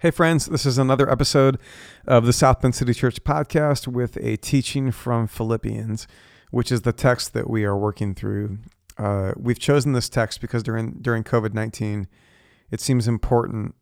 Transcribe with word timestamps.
Hey, 0.00 0.12
friends, 0.12 0.46
this 0.46 0.64
is 0.64 0.78
another 0.78 1.10
episode 1.10 1.58
of 2.06 2.24
the 2.24 2.32
South 2.32 2.60
Bend 2.60 2.76
City 2.76 2.94
Church 2.94 3.24
podcast 3.24 3.88
with 3.88 4.16
a 4.18 4.36
teaching 4.36 4.92
from 4.92 5.26
Philippians, 5.26 6.06
which 6.52 6.70
is 6.70 6.82
the 6.82 6.92
text 6.92 7.32
that 7.32 7.50
we 7.50 7.64
are 7.64 7.76
working 7.76 8.14
through. 8.14 8.58
Uh, 8.96 9.32
we've 9.36 9.58
chosen 9.58 9.94
this 9.94 10.08
text 10.08 10.40
because 10.40 10.62
during, 10.62 10.98
during 11.00 11.24
COVID 11.24 11.52
19, 11.52 12.06
it 12.70 12.80
seems 12.80 13.08
important 13.08 13.74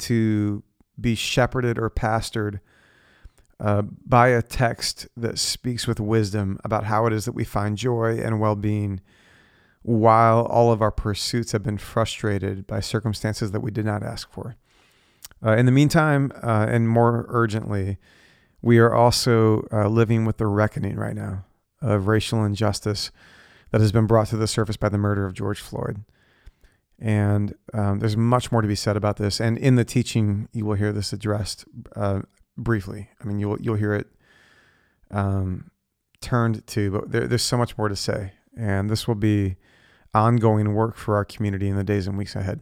to 0.00 0.62
be 1.00 1.14
shepherded 1.14 1.78
or 1.78 1.88
pastored 1.88 2.60
uh, 3.58 3.80
by 3.80 4.28
a 4.28 4.42
text 4.42 5.08
that 5.16 5.38
speaks 5.38 5.86
with 5.86 5.98
wisdom 5.98 6.60
about 6.64 6.84
how 6.84 7.06
it 7.06 7.14
is 7.14 7.24
that 7.24 7.32
we 7.32 7.44
find 7.44 7.78
joy 7.78 8.18
and 8.18 8.40
well 8.40 8.56
being 8.56 9.00
while 9.80 10.44
all 10.44 10.70
of 10.70 10.82
our 10.82 10.90
pursuits 10.90 11.52
have 11.52 11.62
been 11.62 11.78
frustrated 11.78 12.66
by 12.66 12.78
circumstances 12.78 13.52
that 13.52 13.60
we 13.60 13.70
did 13.70 13.86
not 13.86 14.02
ask 14.02 14.30
for. 14.30 14.54
Uh, 15.46 15.56
in 15.56 15.64
the 15.64 15.72
meantime, 15.72 16.32
uh, 16.42 16.66
and 16.68 16.88
more 16.88 17.24
urgently, 17.28 17.98
we 18.62 18.78
are 18.78 18.92
also 18.92 19.64
uh, 19.72 19.86
living 19.86 20.24
with 20.24 20.38
the 20.38 20.46
reckoning 20.46 20.96
right 20.96 21.14
now 21.14 21.44
of 21.80 22.08
racial 22.08 22.44
injustice 22.44 23.12
that 23.70 23.80
has 23.80 23.92
been 23.92 24.06
brought 24.06 24.26
to 24.26 24.36
the 24.36 24.48
surface 24.48 24.76
by 24.76 24.88
the 24.88 24.98
murder 24.98 25.24
of 25.24 25.34
George 25.34 25.60
Floyd. 25.60 26.02
And 26.98 27.54
um, 27.72 28.00
there's 28.00 28.16
much 28.16 28.50
more 28.50 28.60
to 28.60 28.66
be 28.66 28.74
said 28.74 28.96
about 28.96 29.18
this. 29.18 29.40
And 29.40 29.56
in 29.58 29.76
the 29.76 29.84
teaching, 29.84 30.48
you 30.52 30.64
will 30.64 30.74
hear 30.74 30.92
this 30.92 31.12
addressed 31.12 31.64
uh, 31.94 32.22
briefly. 32.56 33.10
I 33.20 33.24
mean, 33.24 33.38
you'll 33.38 33.60
you'll 33.60 33.76
hear 33.76 33.94
it 33.94 34.08
um, 35.10 35.70
turned 36.20 36.66
to, 36.68 36.90
but 36.90 37.12
there, 37.12 37.28
there's 37.28 37.42
so 37.42 37.58
much 37.58 37.76
more 37.78 37.88
to 37.88 37.96
say. 37.96 38.32
And 38.56 38.88
this 38.90 39.06
will 39.06 39.14
be 39.14 39.56
ongoing 40.14 40.74
work 40.74 40.96
for 40.96 41.14
our 41.14 41.24
community 41.24 41.68
in 41.68 41.76
the 41.76 41.84
days 41.84 42.06
and 42.08 42.16
weeks 42.16 42.34
ahead 42.34 42.60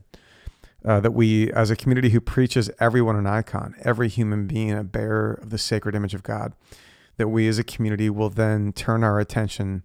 uh, 0.85 1.01
that 1.01 1.13
we, 1.13 1.51
as 1.53 1.71
a 1.71 1.77
community 1.77 2.11
who 2.11 2.21
preaches 2.21 2.71
everyone 2.79 3.17
an 3.17 3.27
icon, 3.27 3.75
every 3.83 4.09
human 4.09 4.47
being 4.47 4.73
a 4.73 4.85
bearer 4.85 5.35
of 5.35 5.51
the 5.51 5.59
sacred 5.59 5.95
image 5.95 6.15
of 6.15 6.23
God, 6.23 6.53
that 7.17 7.29
we 7.29 7.49
as 7.49 7.59
a 7.59 7.65
community 7.65 8.11
will 8.11 8.29
then 8.29 8.73
turn 8.73 9.03
our 9.03 9.19
attention 9.19 9.83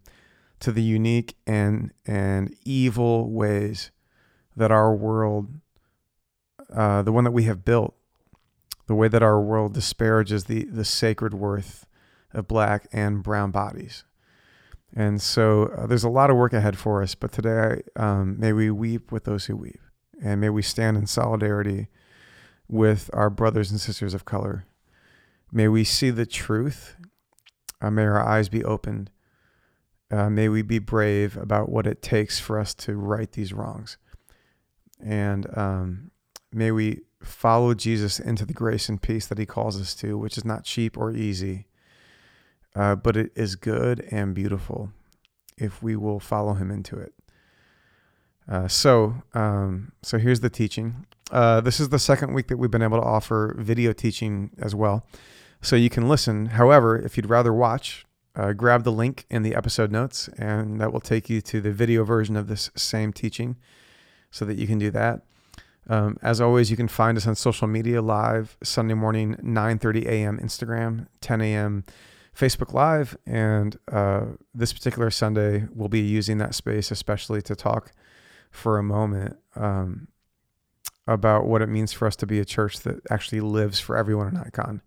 to 0.60 0.72
the 0.72 0.82
unique 0.82 1.36
and 1.48 1.92
and 2.06 2.54
evil 2.66 3.32
ways 3.32 3.92
that 4.58 4.72
our 4.72 4.94
world, 4.94 5.48
uh, 6.74 7.02
the 7.02 7.14
one 7.14 7.24
that 7.24 7.32
we 7.32 7.44
have 7.44 7.64
built, 7.64 7.96
the 8.88 8.96
way 8.96 9.08
that 9.08 9.24
our 9.24 9.40
world 9.40 9.74
disparages 9.74 10.46
the 10.46 10.66
the 10.66 10.84
sacred 10.84 11.34
worth 11.34 11.86
of 12.34 12.48
black 12.48 12.88
and 12.92 13.24
brown 13.24 13.52
bodies. 13.52 14.04
And 14.94 15.22
so 15.22 15.72
uh, 15.78 15.86
there's 15.86 16.04
a 16.04 16.10
lot 16.10 16.30
of 16.30 16.36
work 16.36 16.52
ahead 16.52 16.78
for 16.78 17.02
us, 17.02 17.16
but 17.16 17.32
today 17.32 17.84
um, 17.96 18.40
may 18.40 18.52
we 18.52 18.70
weep 18.72 19.12
with 19.12 19.24
those 19.24 19.46
who 19.46 19.56
weep. 19.56 19.80
And 20.22 20.42
may 20.42 20.50
we 20.50 20.62
stand 20.62 20.98
in 20.98 21.08
solidarity 21.08 21.88
with 22.68 23.10
our 23.14 23.30
brothers 23.30 23.72
and 23.72 23.80
sisters 23.80 24.14
of 24.14 24.26
color. 24.26 24.66
May 25.52 25.68
we 25.68 25.84
see 25.84 26.10
the 26.10 26.26
truth. 26.26 26.96
Uh, 27.82 27.90
may 27.90 28.04
our 28.04 28.22
eyes 28.22 28.50
be 28.50 28.64
opened. 28.64 29.10
Uh, 30.12 30.30
may 30.30 30.50
we 30.50 30.62
be 30.62 30.80
brave 30.80 31.38
about 31.38 31.70
what 31.70 31.88
it 31.88 32.02
takes 32.02 32.40
for 32.40 32.60
us 32.60 32.74
to 32.74 32.96
right 32.96 33.32
these 33.32 33.54
wrongs. 33.54 33.98
And 35.04 35.48
um, 35.58 36.12
may 36.52 36.72
we 36.72 37.02
follow 37.24 37.74
Jesus 37.74 38.20
into 38.20 38.46
the 38.46 38.54
grace 38.54 38.90
and 38.90 39.02
peace 39.02 39.28
that 39.28 39.38
he 39.38 39.46
calls 39.46 39.80
us 39.80 39.94
to, 39.96 40.18
which 40.18 40.38
is 40.38 40.46
not 40.46 40.64
cheap 40.64 40.98
or 40.98 41.12
easy, 41.12 41.68
uh, 42.76 42.96
but 42.96 43.18
it 43.18 43.32
is 43.36 43.56
good 43.56 44.08
and 44.12 44.34
beautiful 44.34 44.92
if 45.58 45.84
we 45.84 45.96
will 45.96 46.20
follow 46.20 46.54
him 46.54 46.72
into 46.72 46.98
it. 46.98 47.14
Uh, 48.50 48.68
so, 48.68 49.22
um, 49.34 49.92
so 50.02 50.18
here's 50.18 50.40
the 50.40 50.50
teaching. 50.50 51.06
Uh, 51.32 51.62
this 51.62 51.80
is 51.80 51.90
the 51.90 52.00
second 52.00 52.34
week 52.34 52.48
that 52.48 52.58
we've 52.58 52.72
been 52.72 52.82
able 52.82 53.00
to 53.00 53.06
offer 53.06 53.56
video 53.60 53.94
teaching 53.94 54.50
as 54.58 54.74
well. 54.74 55.06
So 55.62 55.76
you 55.76 55.90
can 55.90 56.10
listen. 56.10 56.48
However, 56.48 56.98
if 56.98 57.16
you'd 57.16 57.30
rather 57.30 57.54
watch, 57.54 58.06
uh, 58.36 58.54
grab 58.54 58.84
the 58.84 58.92
link 58.92 59.26
in 59.30 59.44
the 59.44 59.54
episode 59.54 59.92
notes, 59.92 60.30
and 60.38 60.82
that 60.82 60.92
will 60.92 61.02
take 61.02 61.30
you 61.30 61.42
to 61.42 61.62
the 61.62 61.72
video 61.72 62.04
version 62.04 62.36
of 62.36 62.48
this 62.48 62.72
same 62.76 63.14
teaching 63.14 63.58
so 64.32 64.46
that 64.46 64.58
you 64.58 64.66
can 64.66 64.80
do 64.80 64.90
that. 64.92 65.22
Um, 65.88 66.18
as 66.22 66.40
always, 66.40 66.72
you 66.72 66.78
can 66.78 66.88
find 66.88 67.18
us 67.18 67.28
on 67.28 67.36
social 67.36 67.68
media 67.68 68.02
live 68.02 68.58
Sunday 68.64 68.94
morning, 68.94 69.36
9:30 69.44 70.06
a.m. 70.06 70.40
Instagram, 70.40 71.08
10 71.22 71.42
a.m. 71.42 71.84
Facebook 72.36 72.74
Live, 72.74 73.18
and 73.26 73.78
uh, 73.92 74.26
this 74.54 74.72
particular 74.72 75.12
Sunday 75.12 75.68
we'll 75.74 75.90
be 75.90 76.00
using 76.00 76.38
that 76.38 76.56
space 76.56 76.90
especially 76.90 77.42
to 77.42 77.56
talk 77.56 77.92
for 78.50 78.78
a 78.78 78.84
moment 78.84 79.38
um, 79.56 80.08
about 81.08 81.46
what 81.46 81.62
it 81.62 81.68
means 81.68 81.94
for 81.94 82.08
us 82.08 82.16
to 82.18 82.28
be 82.28 82.40
a 82.40 82.46
church 82.46 82.80
that 82.82 83.02
actually 83.10 83.42
lives 83.42 83.80
for 83.80 83.98
everyone 83.98 84.28
an 84.28 84.38
icon 84.38 84.82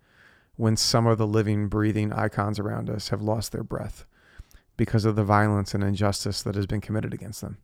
when 0.56 0.76
some 0.76 1.06
of 1.06 1.18
the 1.18 1.26
living, 1.26 1.68
breathing 1.68 2.12
icons 2.12 2.58
around 2.58 2.90
us 2.90 3.08
have 3.08 3.22
lost 3.22 3.52
their 3.52 3.64
breath 3.64 4.04
because 4.76 5.04
of 5.04 5.16
the 5.16 5.24
violence 5.24 5.74
and 5.74 5.82
injustice 5.82 6.42
that 6.42 6.54
has 6.54 6.66
been 6.66 6.80
committed 6.80 7.12
against 7.12 7.40
them. 7.40 7.58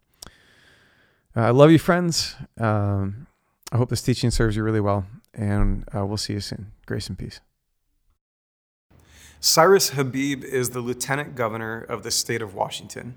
Uh, 1.37 1.43
I 1.43 1.51
love 1.51 1.71
you, 1.71 1.79
friends. 1.79 2.35
Um, 2.59 3.27
I 3.71 3.77
hope 3.77 3.91
this 3.91 4.03
teaching 4.03 4.31
serves 4.31 4.57
you 4.57 4.63
really 4.63 4.81
well, 4.81 5.07
and 5.35 5.85
uh, 5.95 6.05
we'll 6.07 6.17
see 6.17 6.33
you 6.33 6.41
soon. 6.41 6.73
Grace 6.87 7.09
and 7.09 7.19
peace. 7.19 7.41
Cyrus 9.41 9.91
Habib 9.91 10.43
is 10.43 10.71
the 10.71 10.81
lieutenant 10.81 11.37
governor 11.37 11.81
of 11.81 12.03
the 12.03 12.11
state 12.11 12.43
of 12.43 12.55
Washington. 12.55 13.15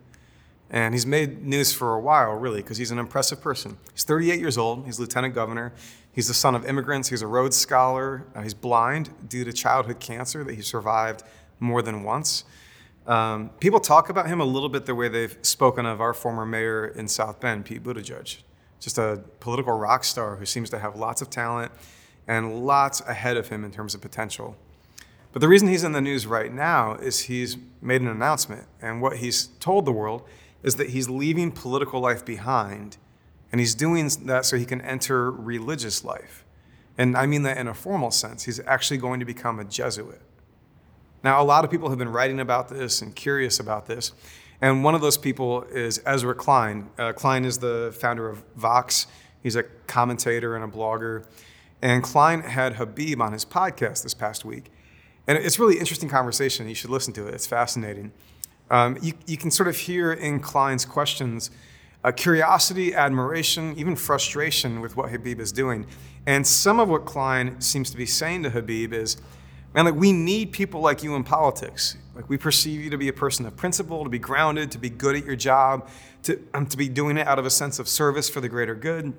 And 0.74 0.94
he's 0.94 1.06
made 1.06 1.46
news 1.46 1.74
for 1.74 1.94
a 1.96 2.00
while, 2.00 2.32
really, 2.32 2.62
because 2.62 2.78
he's 2.78 2.92
an 2.92 2.98
impressive 2.98 3.42
person. 3.42 3.78
He's 3.94 4.06
38 4.06 4.40
years 4.40 4.58
old, 4.58 4.86
he's 4.86 5.00
lieutenant 5.00 5.36
governor. 5.36 5.74
He's 6.14 6.28
the 6.28 6.34
son 6.34 6.56
of 6.56 6.66
immigrants, 6.66 7.09
he's 7.09 7.22
a 7.22 7.28
Rhodes 7.28 7.58
Scholar. 7.58 8.26
Uh, 8.34 8.42
he's 8.42 8.54
blind 8.54 9.09
due 9.30 9.44
to 9.44 9.54
childhood 9.54 10.00
cancer 10.00 10.44
that 10.46 10.56
he 10.56 10.62
survived 10.62 11.24
more 11.59 11.82
than 11.82 12.04
once. 12.04 12.46
Um, 13.06 13.50
people 13.59 13.82
talk 13.82 14.09
about 14.09 14.28
him 14.28 14.40
a 14.40 14.46
little 14.46 14.70
bit 14.70 14.86
the 14.86 14.96
way 14.96 15.09
they've 15.09 15.38
spoken 15.42 15.86
of 15.86 16.00
our 16.00 16.14
former 16.14 16.46
mayor 16.46 16.88
in 16.88 17.08
South 17.08 17.40
Bend, 17.42 17.66
Pete 17.66 17.84
Buttigieg. 17.84 18.40
Just 18.80 18.98
a 18.98 19.22
political 19.42 19.74
rock 19.74 20.03
star 20.06 20.38
who 20.38 20.46
seems 20.46 20.70
to 20.70 20.80
have 20.80 20.96
lots 20.96 21.22
of 21.22 21.30
talent 21.30 21.72
and 22.28 22.66
lots 22.66 23.02
ahead 23.02 23.36
of 23.36 23.50
him 23.50 23.66
in 23.66 23.72
terms 23.72 23.94
of 23.94 24.02
potential. 24.02 24.56
But 25.34 25.42
the 25.42 25.48
reason 25.48 25.68
he's 25.68 25.84
in 25.84 25.92
the 25.92 26.02
news 26.02 26.28
right 26.28 26.53
now 26.53 26.96
is 26.96 27.22
he's 27.22 27.58
made 27.82 28.02
an 28.02 28.08
announcement, 28.08 28.68
and 28.82 29.02
what 29.02 29.18
he's 29.18 29.48
told 29.59 29.86
the 29.86 29.92
world 29.92 30.24
is 30.63 30.75
that 30.75 30.89
he's 30.89 31.09
leaving 31.09 31.51
political 31.51 31.99
life 31.99 32.23
behind 32.25 32.97
and 33.51 33.59
he's 33.59 33.75
doing 33.75 34.09
that 34.25 34.45
so 34.45 34.57
he 34.57 34.66
can 34.66 34.81
enter 34.81 35.29
religious 35.29 36.03
life. 36.03 36.45
And 36.97 37.17
I 37.17 37.25
mean 37.25 37.44
that 37.44 37.57
in 37.57 37.67
a 37.67 37.73
formal 37.73 38.11
sense. 38.11 38.44
He's 38.44 38.59
actually 38.61 38.97
going 38.97 39.19
to 39.19 39.25
become 39.25 39.59
a 39.59 39.66
Jesuit. 39.66 40.22
Now, 41.23 41.41
a 41.41 41.44
lot 41.44 41.63
of 41.63 41.72
people 41.72 41.89
have 41.89 41.99
been 41.99 42.09
writing 42.11 42.39
about 42.39 42.69
this 42.69 43.01
and 43.01 43.16
curious 43.16 43.59
about 43.59 43.85
this. 43.85 44.13
And 44.61 44.83
one 44.83 44.95
of 44.95 45.01
those 45.01 45.17
people 45.17 45.63
is 45.63 46.01
Ezra 46.05 46.35
Klein. 46.35 46.89
Uh, 46.97 47.13
Klein 47.13 47.45
is 47.45 47.57
the 47.57 47.95
founder 47.99 48.29
of 48.29 48.43
Vox, 48.55 49.07
he's 49.41 49.55
a 49.55 49.63
commentator 49.88 50.55
and 50.55 50.63
a 50.63 50.67
blogger. 50.67 51.25
And 51.81 52.03
Klein 52.03 52.41
had 52.41 52.73
Habib 52.73 53.22
on 53.22 53.33
his 53.33 53.43
podcast 53.43 54.03
this 54.03 54.13
past 54.13 54.45
week. 54.45 54.72
And 55.28 55.38
it's 55.38 55.57
really 55.57 55.79
interesting 55.79 56.09
conversation. 56.09 56.67
You 56.69 56.75
should 56.75 56.91
listen 56.91 57.13
to 57.13 57.28
it, 57.28 57.33
it's 57.33 57.47
fascinating. 57.47 58.11
Um, 58.72 58.98
you, 59.02 59.14
you 59.28 59.38
can 59.38 59.52
sort 59.52 59.70
of 59.70 59.78
hear 59.78 60.14
in 60.14 60.40
Klein's 60.40 60.86
questions 60.86 61.52
uh, 62.04 62.12
curiosity, 62.12 62.96
admiration, 62.96 63.76
even 63.78 63.96
frustration 63.96 64.82
with 64.82 64.98
what 64.98 65.12
Habib 65.12 65.40
is 65.40 65.52
doing. 65.52 65.86
And 66.26 66.46
some 66.46 66.80
of 66.80 66.90
what 66.90 67.06
Klein 67.06 67.62
seems 67.62 67.92
to 67.92 67.98
be 67.98 68.06
saying 68.06 68.44
to 68.44 68.50
Habib 68.50 68.94
is, 68.94 69.18
man, 69.76 69.86
like 69.86 69.94
we 69.94 70.12
need 70.12 70.52
people 70.52 70.82
like 70.82 71.04
you 71.04 71.16
in 71.16 71.24
politics. 71.24 71.98
Like 72.16 72.28
we 72.28 72.38
perceive 72.38 72.82
you 72.82 72.90
to 72.90 72.98
be 72.98 73.08
a 73.08 73.14
person 73.14 73.46
of 73.46 73.56
principle, 73.56 74.04
to 74.04 74.09
be 74.09 74.20
grounded, 74.20 74.72
to 74.72 74.78
be 74.78 74.90
good 74.90 75.16
at 75.16 75.26
your 75.26 75.36
job, 75.36 75.88
to, 76.24 76.42
um, 76.53 76.66
to 76.68 76.78
be 76.78 76.90
doing 76.90 77.18
it 77.18 77.28
out 77.28 77.40
of 77.40 77.46
a 77.46 77.50
sense 77.50 77.78
of 77.78 77.88
service 77.88 78.30
for 78.30 78.42
the 78.42 78.50
greater 78.50 78.76
good. 78.76 79.14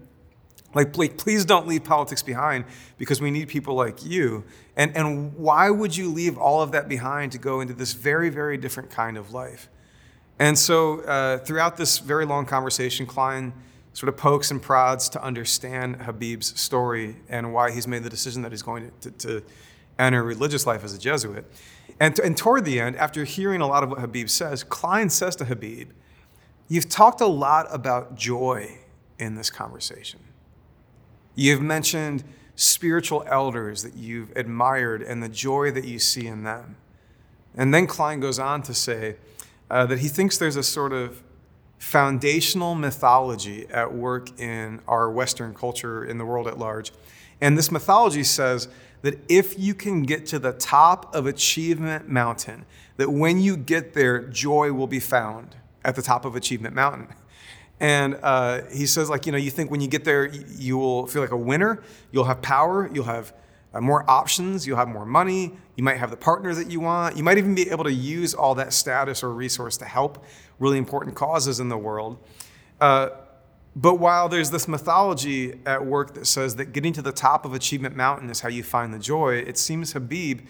Like, 0.75 0.93
please 0.93 1.45
don't 1.45 1.67
leave 1.67 1.85
politics 1.85 2.23
behind 2.23 2.65
because 2.97 3.21
we 3.21 3.31
need 3.31 3.49
people 3.49 3.75
like 3.75 4.05
you. 4.05 4.45
And, 4.77 4.97
and 4.97 5.37
why 5.37 5.69
would 5.69 5.97
you 5.97 6.11
leave 6.11 6.39
all 6.39 6.63
of 6.63 6.73
that 6.73 6.89
behind 6.89 7.33
to 7.33 7.39
go 7.39 7.61
into 7.61 7.75
this 7.75 7.93
very, 7.93 8.31
very 8.31 8.57
different 8.57 8.91
kind 8.91 9.19
of 9.19 9.33
life? 9.33 9.69
And 10.39 10.59
so, 10.59 11.01
uh, 11.01 11.39
throughout 11.39 11.77
this 11.77 11.99
very 11.99 12.25
long 12.25 12.47
conversation, 12.47 13.07
Klein 13.07 13.53
sort 13.93 14.09
of 14.09 14.17
pokes 14.17 14.51
and 14.51 14.63
prods 14.63 15.09
to 15.11 15.23
understand 15.23 15.97
Habib's 15.97 16.59
story 16.59 17.17
and 17.29 17.53
why 17.53 17.71
he's 17.71 17.87
made 17.87 18.03
the 18.03 18.11
decision 18.11 18.43
that 18.43 18.51
he's 18.51 18.63
going 18.63 18.91
to, 19.01 19.11
to, 19.11 19.19
to 19.19 19.43
enter 19.99 20.23
religious 20.23 20.67
life 20.67 20.83
as 20.85 20.95
a 20.95 20.99
Jesuit. 20.99 21.45
And, 22.01 22.19
and 22.19 22.37
toward 22.37 22.65
the 22.65 22.81
end, 22.81 22.97
after 22.97 23.25
hearing 23.25 23.61
a 23.61 23.67
lot 23.67 23.83
of 23.83 23.91
what 23.91 24.01
Habib 24.01 24.29
says, 24.29 24.65
Klein 24.65 25.11
says 25.11 25.37
to 25.37 25.45
Habib, 25.45 25.91
You've 26.69 26.89
talked 26.89 27.21
a 27.21 27.27
lot 27.27 27.67
about 27.71 28.17
joy 28.17 28.79
in 29.19 29.35
this 29.35 29.51
conversation. 29.51 30.21
You've 31.35 31.63
mentioned 31.63 32.25
spiritual 32.57 33.25
elders 33.27 33.83
that 33.83 33.95
you've 33.95 34.31
admired 34.37 35.03
and 35.03 35.23
the 35.23 35.29
joy 35.29 35.71
that 35.71 35.85
you 35.85 35.99
see 35.99 36.27
in 36.27 36.45
them. 36.45 36.77
And 37.55 37.73
then 37.73 37.87
Klein 37.87 38.21
goes 38.21 38.39
on 38.39 38.63
to 38.63 38.75
say 38.75 39.17
uh, 39.71 39.87
that 39.87 40.01
he 40.01 40.09
thinks 40.09 40.39
there's 40.39 40.57
a 40.57 40.63
sort 40.63 40.93
of 40.93 41.23
foundational 41.79 42.75
mythology 42.75 43.67
at 43.69 43.93
work 43.93 44.39
in 44.39 44.81
our 44.87 45.11
Western 45.11 45.55
culture, 45.55 46.05
in 46.05 46.19
the 46.19 46.25
world 46.25 46.47
at 46.47 46.59
large. 46.59 46.93
And 47.41 47.59
this 47.59 47.73
mythology 47.73 48.23
says 48.23 48.69
that 49.03 49.19
if 49.29 49.59
you 49.59 49.75
can 49.75 50.03
get 50.03 50.27
to 50.27 50.39
the 50.39 50.53
top 50.53 51.13
of 51.15 51.27
Achievement 51.27 52.09
Mountain, 52.09 52.65
that 52.99 53.11
when 53.11 53.41
you 53.41 53.57
get 53.57 53.95
there, 53.95 54.21
joy 54.21 54.73
will 54.73 54.87
be 54.87 55.01
found 55.01 55.57
at 55.85 55.97
the 55.97 56.03
top 56.03 56.25
of 56.25 56.37
Achievement 56.37 56.75
Mountain. 56.75 57.09
And 57.83 58.17
uh, 58.23 58.61
he 58.73 58.87
says, 58.87 59.11
like, 59.11 59.27
you 59.27 59.33
know, 59.33 59.39
you 59.39 59.51
think 59.51 59.69
when 59.69 59.81
you 59.81 59.89
get 59.89 60.05
there, 60.05 60.27
you 60.27 60.79
will 60.79 61.09
feel 61.09 61.21
like 61.21 61.33
a 61.33 61.37
winner, 61.37 61.83
you'll 62.13 62.25
have 62.25 62.41
power, 62.41 62.89
you'll 62.95 63.05
have 63.05 63.35
uh, 63.75 63.81
more 63.81 64.09
options, 64.09 64.65
you'll 64.65 64.77
have 64.77 64.87
more 64.87 65.05
money, 65.05 65.57
you 65.75 65.83
might 65.83 65.97
have 65.97 66.11
the 66.11 66.17
partner 66.17 66.55
that 66.55 66.71
you 66.71 66.79
want, 66.79 67.17
you 67.17 67.25
might 67.25 67.39
even 67.39 67.57
be 67.57 67.69
able 67.71 67.83
to 67.83 67.93
use 67.93 68.35
all 68.35 68.55
that 68.55 68.73
status 68.73 69.25
or 69.25 69.33
resource 69.33 69.77
to 69.79 69.85
help 69.85 70.25
really 70.61 70.79
important 70.79 71.17
causes 71.17 71.59
in 71.59 71.69
the 71.69 71.77
world. 71.77 72.19
Uh, 72.81 73.09
but 73.75 73.97
while 73.97 74.29
there's 74.29 74.53
this 74.53 74.69
mythology 74.69 75.59
at 75.67 75.85
work 75.85 76.15
that 76.15 76.29
says 76.29 76.55
that 76.57 76.67
getting 76.67 76.93
to 76.93 77.03
the 77.03 77.11
top 77.11 77.45
of 77.45 77.53
Achievement 77.53 77.97
Mountain 77.97 78.31
is 78.31 78.41
how 78.41 78.49
you 78.49 78.63
find 78.63 78.95
the 78.95 78.99
joy, 79.01 79.39
it 79.39 79.59
seems 79.59 79.93
Habib 79.93 80.43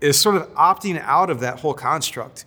is 0.00 0.18
sort 0.18 0.36
of 0.36 0.48
opting 0.54 0.98
out 1.02 1.28
of 1.28 1.40
that 1.40 1.60
whole 1.60 1.74
construct, 1.74 2.46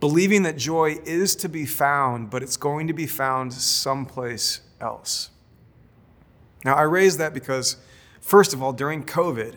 believing 0.00 0.42
that 0.42 0.56
joy 0.56 0.98
is 1.04 1.34
to 1.36 1.48
be 1.48 1.66
found, 1.66 2.30
but 2.30 2.42
it's 2.42 2.56
going 2.56 2.86
to 2.86 2.92
be 2.92 3.06
found 3.06 3.52
someplace 3.52 4.60
else. 4.80 5.30
Now, 6.64 6.74
I 6.74 6.82
raise 6.82 7.16
that 7.18 7.32
because, 7.32 7.76
first 8.20 8.52
of 8.52 8.62
all, 8.62 8.72
during 8.72 9.04
COVID, 9.04 9.54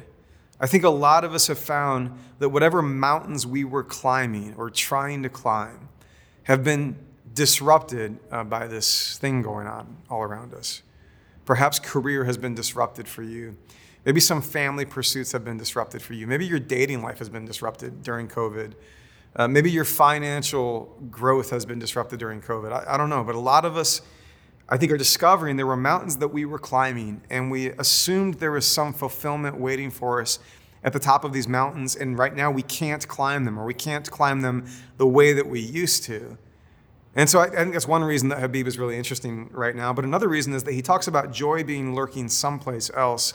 I 0.60 0.68
think 0.68 0.84
a 0.84 0.90
lot 0.90 1.24
of 1.24 1.34
us 1.34 1.48
have 1.48 1.60
found 1.60 2.12
that 2.40 2.50
whatever 2.50 2.82
mountains 2.82 3.48
we 3.48 3.64
were 3.64 3.84
climbing 3.84 4.54
or 4.58 4.70
trying 4.70 5.24
to 5.24 5.30
climb 5.30 5.90
have 6.44 6.64
been 6.64 6.98
disrupted 7.34 8.18
uh, 8.32 8.44
by 8.44 8.68
this 8.68 9.18
thing 9.18 9.42
going 9.42 9.68
on 9.68 9.98
all 10.10 10.22
around 10.22 10.54
us. 10.54 10.82
Perhaps 11.46 11.80
career 11.80 12.26
has 12.26 12.38
been 12.38 12.54
disrupted 12.54 13.08
for 13.08 13.24
you. 13.24 13.56
Maybe 14.06 14.20
some 14.20 14.42
family 14.42 14.86
pursuits 14.86 15.32
have 15.32 15.44
been 15.44 15.58
disrupted 15.58 16.02
for 16.02 16.14
you. 16.14 16.28
Maybe 16.28 16.46
your 16.46 16.60
dating 16.60 17.02
life 17.02 17.20
has 17.20 17.30
been 17.30 17.46
disrupted 17.46 18.04
during 18.04 18.28
COVID. 18.28 18.74
Uh, 19.36 19.48
maybe 19.48 19.70
your 19.70 19.86
financial 19.86 20.98
growth 21.10 21.50
has 21.52 21.66
been 21.66 21.80
disrupted 21.80 22.20
during 22.20 22.42
COVID. 22.42 22.72
I, 22.72 22.96
I 22.96 22.98
don't 22.98 23.10
know, 23.10 23.24
but 23.24 23.36
a 23.36 23.40
lot 23.40 23.64
of 23.64 23.78
us, 23.78 24.02
I 24.68 24.78
think, 24.78 24.92
are 24.92 24.98
discovering 24.98 25.56
there 25.56 25.68
were 25.68 25.78
mountains 25.78 26.18
that 26.18 26.30
we 26.30 26.46
were 26.46 26.60
climbing, 26.60 27.22
and 27.30 27.52
we 27.52 27.70
assumed 27.72 28.36
there 28.36 28.52
was 28.52 28.66
some 28.66 28.94
fulfillment 28.94 29.58
waiting 29.58 29.92
for 29.92 30.22
us 30.22 30.40
at 30.84 30.94
the 30.94 31.00
top 31.00 31.24
of 31.24 31.34
these 31.34 31.48
mountains, 31.48 31.96
and 31.96 32.18
right 32.18 32.36
now 32.36 32.50
we 32.50 32.62
can't 32.62 33.08
climb 33.08 33.46
them, 33.46 33.60
or 33.60 33.66
we 33.66 33.74
can't 33.74 34.10
climb 34.10 34.42
them 34.42 34.66
the 34.98 35.08
way 35.08 35.34
that 35.34 35.48
we 35.48 35.60
used 35.60 36.04
to. 36.06 36.38
And 37.16 37.30
so 37.30 37.40
I, 37.40 37.46
I, 37.46 37.50
think 37.50 37.74
that's 37.74 37.88
one 37.88 38.04
reason 38.04 38.30
that 38.30 38.40
Habib 38.40 38.68
is 38.68 38.78
really 38.78 38.98
interesting 38.98 39.50
right 39.52 39.76
now. 39.76 39.92
But 39.94 40.06
another 40.06 40.28
reason 40.28 40.54
is 40.54 40.64
that 40.64 40.74
he 40.74 40.82
talks 40.82 41.08
about 41.08 41.34
joy 41.34 41.64
being 41.64 41.96
lurking 41.96 42.30
someplace 42.30 42.92
else. 42.96 43.34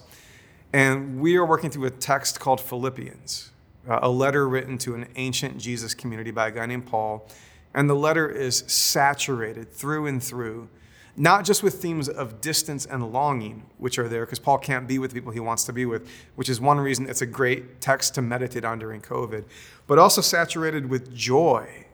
And 0.73 1.20
we 1.20 1.37
are 1.37 1.44
working 1.44 1.70
through 1.70 1.87
a 1.87 1.90
text 1.90 2.40
called 2.40 2.61
Philippians, 2.61 3.50
a 3.86 4.08
letter 4.08 4.48
written 4.48 4.78
to 4.78 4.94
an 4.94 5.06
ancient 5.16 5.58
Jesus 5.58 5.94
community 5.94 6.31
by 6.31 6.48
a 6.48 6.50
guy 6.50 6.66
named 6.66 6.86
Paul. 6.86 7.28
And 7.75 7.90
the 7.90 7.94
letter 7.94 8.28
is 8.28 8.58
saturated 8.66 9.72
through 9.72 10.06
and 10.06 10.22
through, 10.22 10.69
not 11.16 11.44
just 11.44 11.62
with 11.62 11.75
themes 11.82 12.08
of 12.08 12.40
distance 12.40 12.86
and 12.86 13.12
longing, 13.12 13.66
which 13.78 13.98
are 13.98 14.08
there, 14.08 14.25
because 14.25 14.38
Paul 14.38 14.58
can't 14.58 14.86
be 14.86 14.98
with 14.98 15.10
the 15.10 15.14
people 15.14 15.32
he 15.32 15.40
wants 15.40 15.64
to 15.64 15.72
be 15.72 15.84
with, 15.84 16.08
which 16.36 16.48
is 16.48 16.60
one 16.60 16.78
reason 16.78 17.08
it's 17.08 17.22
a 17.22 17.26
great 17.26 17.81
text 17.81 18.14
to 18.14 18.22
meditate 18.22 18.64
on 18.64 18.78
during 18.78 19.00
COVID, 19.00 19.44
but 19.87 19.98
also 19.98 20.20
saturated 20.20 20.88
with 20.88 21.14
joy 21.14 21.87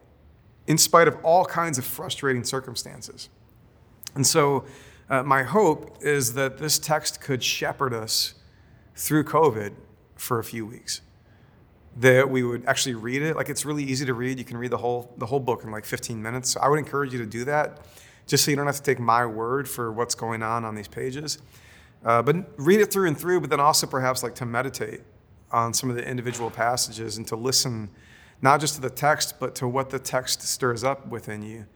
in 0.66 0.78
spite 0.78 1.08
of 1.08 1.16
all 1.25 1.44
kinds 1.44 1.78
of 1.78 1.84
frustrating 1.84 2.44
circumstances. 2.44 3.28
And 4.14 4.26
so, 4.26 4.64
uh, 5.08 5.25
my 5.25 5.43
hope 5.43 5.98
is 6.00 6.34
that 6.34 6.58
this 6.58 6.78
text 6.78 7.20
could 7.20 7.43
shepherd 7.43 7.93
us 7.93 8.34
through 8.94 9.25
COVID 9.25 9.72
for 10.14 10.38
a 10.38 10.44
few 10.44 10.64
weeks. 10.64 11.00
That 11.96 12.31
we 12.31 12.42
would 12.42 12.64
actually 12.66 12.94
read 12.94 13.22
it. 13.22 13.37
Like 13.37 13.48
it's 13.48 13.64
really 13.64 13.84
easy 13.84 14.06
to 14.06 14.14
read. 14.14 14.38
You 14.38 14.44
can 14.44 14.56
read 14.56 14.70
the 14.70 14.78
whole 14.78 15.12
the 15.19 15.26
whole 15.26 15.40
book 15.40 15.64
in 15.64 15.70
like 15.70 15.84
15 15.84 16.22
minutes. 16.22 16.50
So 16.50 16.60
I 16.60 16.69
would 16.69 16.78
encourage 16.78 17.12
you 17.12 17.19
to 17.19 17.26
do 17.26 17.44
that, 17.44 17.84
just 18.26 18.44
so 18.44 18.50
you 18.50 18.56
don't 18.56 18.66
have 18.66 18.76
to 18.76 18.82
take 18.82 19.00
my 19.00 19.26
word 19.26 19.69
for 19.69 19.92
what's 19.92 20.14
going 20.14 20.42
on 20.42 20.64
on 20.64 20.75
these 20.75 20.88
pages. 20.88 21.38
Uh, 22.04 22.22
but 22.22 22.37
read 22.56 22.81
it 22.81 22.92
through 22.92 23.08
and 23.08 23.19
through. 23.19 23.40
But 23.40 23.50
then 23.50 23.60
also 23.60 23.87
perhaps 23.87 24.22
like 24.22 24.34
to 24.37 24.46
meditate 24.46 25.02
on 25.50 25.75
some 25.75 25.90
of 25.90 25.96
the 25.96 26.08
individual 26.08 26.50
passages 26.50 27.16
and 27.16 27.26
to 27.26 27.37
listen 27.37 27.90
not 28.43 28.60
just 28.60 28.76
to 28.76 28.81
the 28.81 28.90
text, 28.90 29.38
but 29.38 29.54
to 29.56 29.69
what 29.69 29.90
the 29.90 29.98
text 29.98 30.43
stirs 30.43 30.84
up 30.84 31.06
within 31.08 31.43
you. 31.43 31.66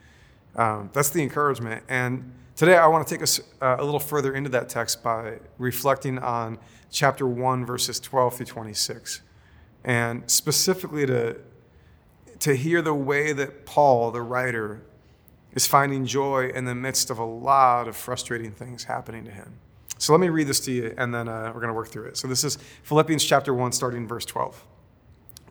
Um, 0.57 0.91
that's 0.93 1.11
the 1.11 1.23
encouragement. 1.23 1.83
And 1.89 2.33
today 2.57 2.77
I 2.77 2.87
want 2.87 3.07
to 3.07 3.15
take 3.15 3.23
us 3.23 3.41
uh, 3.61 3.77
a 3.79 3.85
little 3.85 4.01
further 4.01 4.35
into 4.35 4.51
that 4.51 4.69
text 4.69 5.03
by 5.03 5.39
reflecting 5.59 6.19
on 6.19 6.59
chapter 6.91 7.27
1, 7.27 7.67
verses 7.67 8.01
12 8.01 8.37
through 8.37 8.47
26. 8.47 9.21
And 9.85 10.29
specifically 10.31 11.07
to, 11.07 11.37
to 12.41 12.57
hear 12.57 12.81
the 12.83 12.95
way 12.95 13.33
that 13.33 13.67
Paul, 13.67 14.11
the 14.11 14.23
writer, 14.23 14.83
is 15.53 15.67
finding 15.67 16.05
joy 16.05 16.49
in 16.49 16.65
the 16.65 16.75
midst 16.75 17.11
of 17.11 17.19
a 17.19 17.25
lot 17.25 17.87
of 17.87 17.97
frustrating 17.97 18.51
things 18.51 18.85
happening 18.85 19.25
to 19.25 19.31
him. 19.31 19.59
So 19.99 20.13
let 20.13 20.21
me 20.21 20.29
read 20.29 20.49
this 20.49 20.61
to 20.61 20.73
you, 20.73 20.95
and 20.99 21.15
then 21.15 21.29
uh, 21.29 21.53
we're 21.55 21.61
going 21.61 21.69
to 21.69 21.75
work 21.75 21.89
through 21.89 22.07
it. 22.07 22.17
So 22.17 22.27
this 22.27 22.45
is 22.45 22.59
Philippians 22.83 23.25
chapter 23.25 23.55
1, 23.55 23.73
starting 23.73 24.09
verse 24.09 24.25
12. 24.25 24.65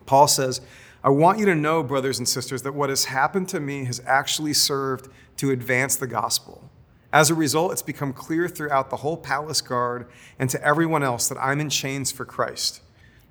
Paul 0.06 0.28
says, 0.28 0.60
I 1.02 1.08
want 1.08 1.38
you 1.38 1.46
to 1.46 1.54
know, 1.54 1.82
brothers 1.82 2.18
and 2.18 2.28
sisters, 2.28 2.62
that 2.62 2.72
what 2.72 2.90
has 2.90 3.06
happened 3.06 3.48
to 3.50 3.60
me 3.60 3.84
has 3.84 4.00
actually 4.06 4.52
served 4.52 5.08
to 5.38 5.50
advance 5.50 5.96
the 5.96 6.06
gospel. 6.06 6.70
As 7.12 7.30
a 7.30 7.34
result, 7.34 7.72
it's 7.72 7.82
become 7.82 8.12
clear 8.12 8.48
throughout 8.48 8.90
the 8.90 8.96
whole 8.96 9.16
palace 9.16 9.60
guard 9.60 10.06
and 10.38 10.50
to 10.50 10.62
everyone 10.64 11.02
else 11.02 11.28
that 11.28 11.38
I'm 11.38 11.60
in 11.60 11.70
chains 11.70 12.10
for 12.10 12.24
Christ. 12.24 12.80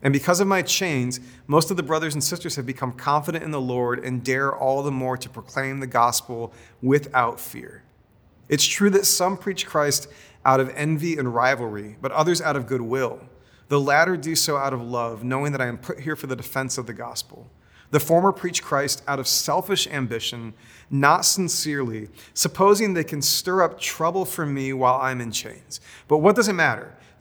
And 0.03 0.11
because 0.11 0.41
of 0.41 0.47
my 0.47 0.61
chains, 0.61 1.21
most 1.47 1.71
of 1.71 1.77
the 1.77 1.83
brothers 1.83 2.13
and 2.13 2.23
sisters 2.23 2.57
have 2.57 2.65
become 2.65 2.91
confident 2.91 3.43
in 3.43 3.51
the 3.51 3.61
Lord 3.61 4.03
and 4.03 4.23
dare 4.23 4.53
all 4.55 4.83
the 4.83 4.91
more 4.91 5.17
to 5.17 5.29
proclaim 5.29 5.79
the 5.79 5.87
gospel 5.87 6.53
without 6.81 7.39
fear. 7.39 7.83
It's 8.49 8.65
true 8.65 8.89
that 8.91 9.05
some 9.05 9.37
preach 9.37 9.65
Christ 9.65 10.09
out 10.45 10.59
of 10.59 10.69
envy 10.75 11.17
and 11.17 11.33
rivalry, 11.33 11.95
but 12.01 12.11
others 12.11 12.41
out 12.41 12.57
of 12.57 12.67
goodwill. 12.67 13.21
The 13.69 13.79
latter 13.79 14.17
do 14.17 14.35
so 14.35 14.57
out 14.57 14.73
of 14.73 14.81
love, 14.81 15.23
knowing 15.23 15.53
that 15.53 15.61
I 15.61 15.67
am 15.67 15.77
put 15.77 16.01
here 16.01 16.17
for 16.17 16.27
the 16.27 16.35
defense 16.35 16.77
of 16.77 16.85
the 16.85 16.93
gospel. 16.93 17.49
The 17.91 17.99
former 17.99 18.33
preach 18.33 18.61
Christ 18.61 19.03
out 19.07 19.19
of 19.19 19.27
selfish 19.27 19.87
ambition, 19.87 20.53
not 20.89 21.25
sincerely, 21.25 22.09
supposing 22.33 22.93
they 22.93 23.03
can 23.03 23.21
stir 23.21 23.61
up 23.61 23.79
trouble 23.79 24.25
for 24.25 24.45
me 24.45 24.73
while 24.73 24.99
I'm 24.99 25.21
in 25.21 25.31
chains. 25.31 25.79
But 26.07 26.17
what 26.17 26.35
does 26.35 26.49
it 26.49 26.53
matter? 26.53 26.93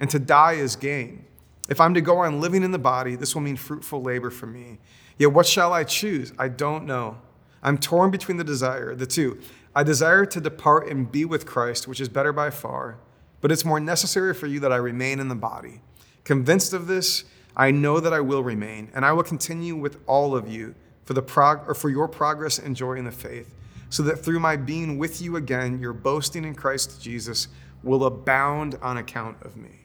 and 0.00 0.10
to 0.10 0.18
die 0.18 0.54
is 0.54 0.74
gain. 0.74 1.24
If 1.68 1.80
I'm 1.80 1.94
to 1.94 2.00
go 2.00 2.18
on 2.18 2.40
living 2.40 2.64
in 2.64 2.72
the 2.72 2.78
body, 2.78 3.14
this 3.14 3.34
will 3.34 3.42
mean 3.42 3.56
fruitful 3.56 4.02
labor 4.02 4.30
for 4.30 4.46
me. 4.46 4.78
Yet 5.18 5.32
what 5.32 5.46
shall 5.46 5.72
I 5.72 5.84
choose? 5.84 6.32
I 6.38 6.48
don't 6.48 6.86
know. 6.86 7.18
I'm 7.62 7.78
torn 7.78 8.10
between 8.10 8.38
the 8.38 8.44
desire, 8.44 8.94
the 8.94 9.06
two. 9.06 9.38
I 9.76 9.84
desire 9.84 10.24
to 10.26 10.40
depart 10.40 10.88
and 10.88 11.12
be 11.12 11.24
with 11.24 11.46
Christ, 11.46 11.86
which 11.86 12.00
is 12.00 12.08
better 12.08 12.32
by 12.32 12.50
far, 12.50 12.98
but 13.40 13.52
it's 13.52 13.64
more 13.64 13.78
necessary 13.78 14.34
for 14.34 14.46
you 14.46 14.58
that 14.60 14.72
I 14.72 14.76
remain 14.76 15.20
in 15.20 15.28
the 15.28 15.34
body. 15.34 15.82
Convinced 16.24 16.72
of 16.72 16.86
this, 16.86 17.24
I 17.56 17.70
know 17.70 18.00
that 18.00 18.12
I 18.12 18.20
will 18.20 18.42
remain, 18.42 18.90
and 18.94 19.04
I 19.04 19.12
will 19.12 19.22
continue 19.22 19.76
with 19.76 19.98
all 20.06 20.34
of 20.34 20.48
you 20.48 20.74
for, 21.04 21.12
the 21.12 21.22
prog- 21.22 21.68
or 21.68 21.74
for 21.74 21.90
your 21.90 22.08
progress 22.08 22.58
and 22.58 22.74
joy 22.74 22.94
in 22.94 23.04
the 23.04 23.12
faith, 23.12 23.54
so 23.90 24.02
that 24.04 24.24
through 24.24 24.40
my 24.40 24.56
being 24.56 24.98
with 24.98 25.20
you 25.20 25.36
again, 25.36 25.78
your 25.78 25.92
boasting 25.92 26.44
in 26.44 26.54
Christ 26.54 27.02
Jesus 27.02 27.48
will 27.82 28.04
abound 28.04 28.76
on 28.82 28.96
account 28.96 29.36
of 29.42 29.56
me. 29.56 29.79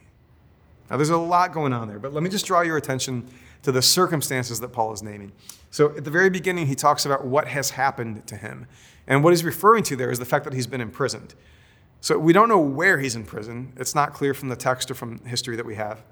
Now, 0.89 0.97
there's 0.97 1.09
a 1.09 1.17
lot 1.17 1.51
going 1.51 1.73
on 1.73 1.87
there, 1.87 1.99
but 1.99 2.13
let 2.13 2.23
me 2.23 2.29
just 2.29 2.45
draw 2.45 2.61
your 2.61 2.77
attention 2.77 3.27
to 3.63 3.71
the 3.71 3.81
circumstances 3.81 4.59
that 4.59 4.69
Paul 4.69 4.93
is 4.93 5.01
naming. 5.01 5.31
So, 5.71 5.95
at 5.95 6.03
the 6.03 6.11
very 6.11 6.29
beginning, 6.29 6.67
he 6.67 6.75
talks 6.75 7.05
about 7.05 7.25
what 7.25 7.47
has 7.47 7.71
happened 7.71 8.27
to 8.27 8.37
him. 8.37 8.67
And 9.07 9.23
what 9.23 9.31
he's 9.31 9.43
referring 9.43 9.83
to 9.83 9.95
there 9.95 10.11
is 10.11 10.19
the 10.19 10.25
fact 10.25 10.45
that 10.45 10.53
he's 10.53 10.67
been 10.67 10.81
imprisoned. 10.81 11.33
So, 12.01 12.19
we 12.19 12.33
don't 12.33 12.49
know 12.49 12.59
where 12.59 12.99
he's 12.99 13.15
in 13.15 13.25
prison. 13.25 13.73
It's 13.77 13.95
not 13.95 14.13
clear 14.13 14.33
from 14.33 14.49
the 14.49 14.55
text 14.55 14.91
or 14.91 14.93
from 14.93 15.19
history 15.25 15.55
that 15.55 15.65
we 15.65 15.75
have. 15.75 16.03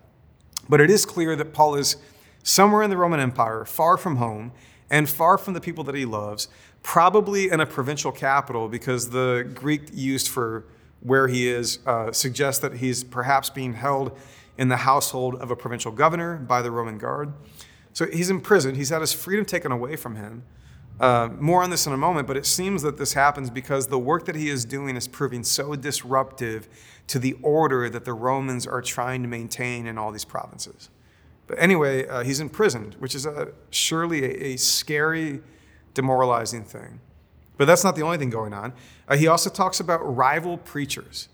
But 0.68 0.82
it 0.82 0.90
is 0.90 1.06
clear 1.06 1.36
that 1.36 1.54
Paul 1.54 1.76
is 1.76 1.98
somewhere 2.44 2.84
in 2.84 2.90
the 2.90 2.98
Roman 2.98 3.20
Empire, 3.20 3.66
far 3.66 3.98
from 3.98 4.18
home 4.18 4.52
and 4.90 5.10
far 5.10 5.38
from 5.38 5.54
the 5.54 5.62
people 5.62 5.84
that 5.86 5.96
he 5.96 6.06
loves, 6.06 6.48
probably 6.84 7.50
in 7.50 7.60
a 7.60 7.66
provincial 7.66 8.12
capital 8.12 8.68
because 8.68 9.10
the 9.10 9.50
Greek 9.54 9.84
used 9.94 10.28
for 10.28 10.66
where 11.02 11.28
he 11.28 11.48
is 11.48 11.80
uh, 11.86 12.12
suggests 12.12 12.62
that 12.62 12.76
he's 12.76 13.04
perhaps 13.04 13.50
being 13.50 13.74
held 13.74 14.18
in 14.58 14.68
the 14.68 14.78
household 14.78 15.36
of 15.36 15.52
a 15.52 15.56
provincial 15.56 15.92
governor 15.92 16.38
by 16.38 16.62
the 16.62 16.72
Roman 16.72 16.98
guard. 16.98 17.34
So 17.94 18.06
he's 18.08 18.30
in 18.30 18.42
prison. 18.42 18.76
He's 18.76 18.90
had 18.90 19.02
his 19.02 19.14
freedom 19.14 19.46
taken 19.46 19.72
away 19.72 19.96
from 19.96 20.16
him. 20.16 20.44
Uh, 21.00 21.30
more 21.40 21.64
on 21.64 21.70
this 21.70 21.88
in 21.88 21.94
a 21.94 21.98
moment, 21.98 22.28
but 22.28 22.38
it 22.38 22.46
seems 22.46 22.84
that 22.84 22.98
this 22.98 23.14
happens 23.14 23.50
because 23.50 23.88
the 23.88 23.98
work 23.98 24.26
that 24.26 24.36
he 24.36 24.50
is 24.50 24.64
doing 24.64 24.96
is 24.96 25.08
proving 25.08 25.44
so 25.44 25.76
disruptive 25.76 26.70
to 27.08 27.18
the 27.18 27.36
order 27.42 27.90
that 27.90 28.06
the 28.06 28.14
Romans 28.14 28.68
are 28.68 28.82
trying 28.82 29.24
to 29.24 29.28
maintain 29.28 29.88
in 29.88 29.98
all 29.98 30.12
these 30.12 30.26
provinces. 30.26 30.90
But 31.48 31.60
anyway, 31.60 32.08
uh, 32.08 32.24
he's 32.24 32.40
imprisoned, 32.40 32.96
which 33.00 33.16
is 33.16 33.26
a, 33.26 33.50
surely 33.72 34.24
a, 34.24 34.54
a, 34.54 34.58
scary, 34.58 35.42
demoralizing 35.94 36.64
thing. 36.64 37.00
But 37.58 37.66
that's 37.66 37.84
not 37.84 37.96
the 37.96 38.04
only 38.04 38.18
thing 38.18 38.30
going 38.30 38.54
on. 38.54 38.74
Uh, 39.08 39.18
he 39.18 39.28
also 39.28 39.50
talks 39.50 39.80
about 39.80 40.00
rival 40.00 40.58
preachers. 40.58 41.28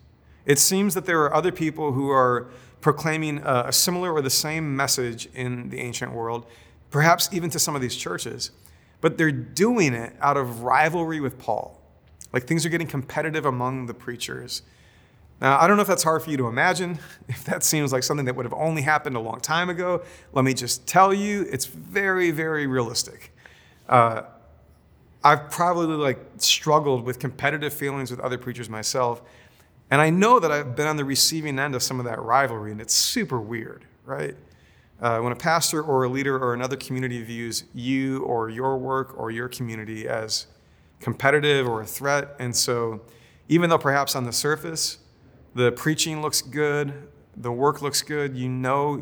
It 0.45 0.57
seems 0.57 0.93
that 0.95 1.05
there 1.05 1.21
are 1.21 1.33
other 1.33 1.51
people 1.51 1.91
who 1.91 2.09
are 2.09 2.49
proclaiming 2.81 3.39
a, 3.39 3.65
a 3.67 3.73
similar 3.73 4.13
or 4.13 4.21
the 4.21 4.29
same 4.29 4.75
message 4.75 5.27
in 5.33 5.69
the 5.69 5.79
ancient 5.79 6.13
world, 6.13 6.45
perhaps 6.91 7.29
even 7.31 7.49
to 7.49 7.59
some 7.59 7.75
of 7.75 7.81
these 7.81 7.95
churches, 7.95 8.51
but 9.01 9.17
they're 9.17 9.31
doing 9.31 9.93
it 9.93 10.13
out 10.21 10.37
of 10.37 10.61
rivalry 10.61 11.19
with 11.19 11.37
Paul. 11.37 11.79
Like 12.33 12.45
things 12.45 12.65
are 12.65 12.69
getting 12.69 12.87
competitive 12.87 13.45
among 13.45 13.87
the 13.87 13.93
preachers. 13.93 14.61
Now, 15.41 15.59
I 15.59 15.67
don't 15.67 15.77
know 15.77 15.81
if 15.81 15.87
that's 15.87 16.03
hard 16.03 16.21
for 16.21 16.31
you 16.31 16.37
to 16.37 16.47
imagine, 16.47 16.99
if 17.27 17.43
that 17.45 17.63
seems 17.63 17.93
like 17.93 18.03
something 18.03 18.25
that 18.25 18.35
would 18.35 18.45
have 18.45 18.53
only 18.53 18.81
happened 18.81 19.15
a 19.15 19.21
long 19.21 19.39
time 19.39 19.69
ago. 19.69 20.03
Let 20.33 20.45
me 20.45 20.53
just 20.53 20.85
tell 20.87 21.13
you, 21.13 21.47
it's 21.51 21.65
very, 21.65 22.31
very 22.31 22.67
realistic. 22.67 23.33
Uh, 23.87 24.23
I've 25.23 25.49
probably 25.49 25.95
like 25.95 26.19
struggled 26.37 27.03
with 27.03 27.19
competitive 27.19 27.73
feelings 27.73 28.11
with 28.11 28.19
other 28.19 28.37
preachers 28.37 28.69
myself, 28.69 29.21
and 29.91 30.01
I 30.01 30.09
know 30.09 30.39
that 30.39 30.51
I've 30.51 30.75
been 30.75 30.87
on 30.87 30.97
the 30.97 31.05
receiving 31.05 31.57
end 31.59 31.75
of 31.75 31.83
some 31.83 31.99
of 31.99 32.05
that 32.05 32.21
rivalry, 32.21 32.71
and 32.71 32.79
it's 32.79 32.93
super 32.93 33.39
weird, 33.39 33.85
right? 34.05 34.35
Uh, 35.01 35.19
when 35.19 35.31
a 35.31 35.35
pastor 35.35 35.81
or 35.81 36.03
a 36.03 36.09
leader 36.09 36.37
or 36.37 36.53
another 36.53 36.75
community 36.75 37.21
views 37.23 37.63
you 37.73 38.21
or 38.23 38.49
your 38.49 38.77
work 38.77 39.17
or 39.17 39.31
your 39.31 39.47
community 39.47 40.07
as 40.07 40.47
competitive 40.99 41.67
or 41.67 41.81
a 41.81 41.85
threat, 41.85 42.35
and 42.39 42.55
so 42.55 43.01
even 43.47 43.69
though 43.69 43.77
perhaps 43.77 44.15
on 44.15 44.25
the 44.25 44.33
surface 44.33 44.99
the 45.55 45.71
preaching 45.71 46.21
looks 46.21 46.41
good, 46.41 46.93
the 47.35 47.51
work 47.51 47.81
looks 47.81 48.01
good, 48.01 48.35
you 48.35 48.47
know, 48.47 49.01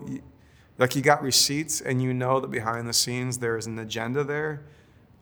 like 0.77 0.95
you 0.95 1.01
got 1.01 1.21
receipts 1.21 1.81
and 1.81 2.01
you 2.01 2.13
know 2.13 2.39
that 2.39 2.49
behind 2.49 2.87
the 2.87 2.93
scenes 2.93 3.39
there 3.39 3.57
is 3.57 3.65
an 3.65 3.77
agenda 3.79 4.23
there, 4.23 4.63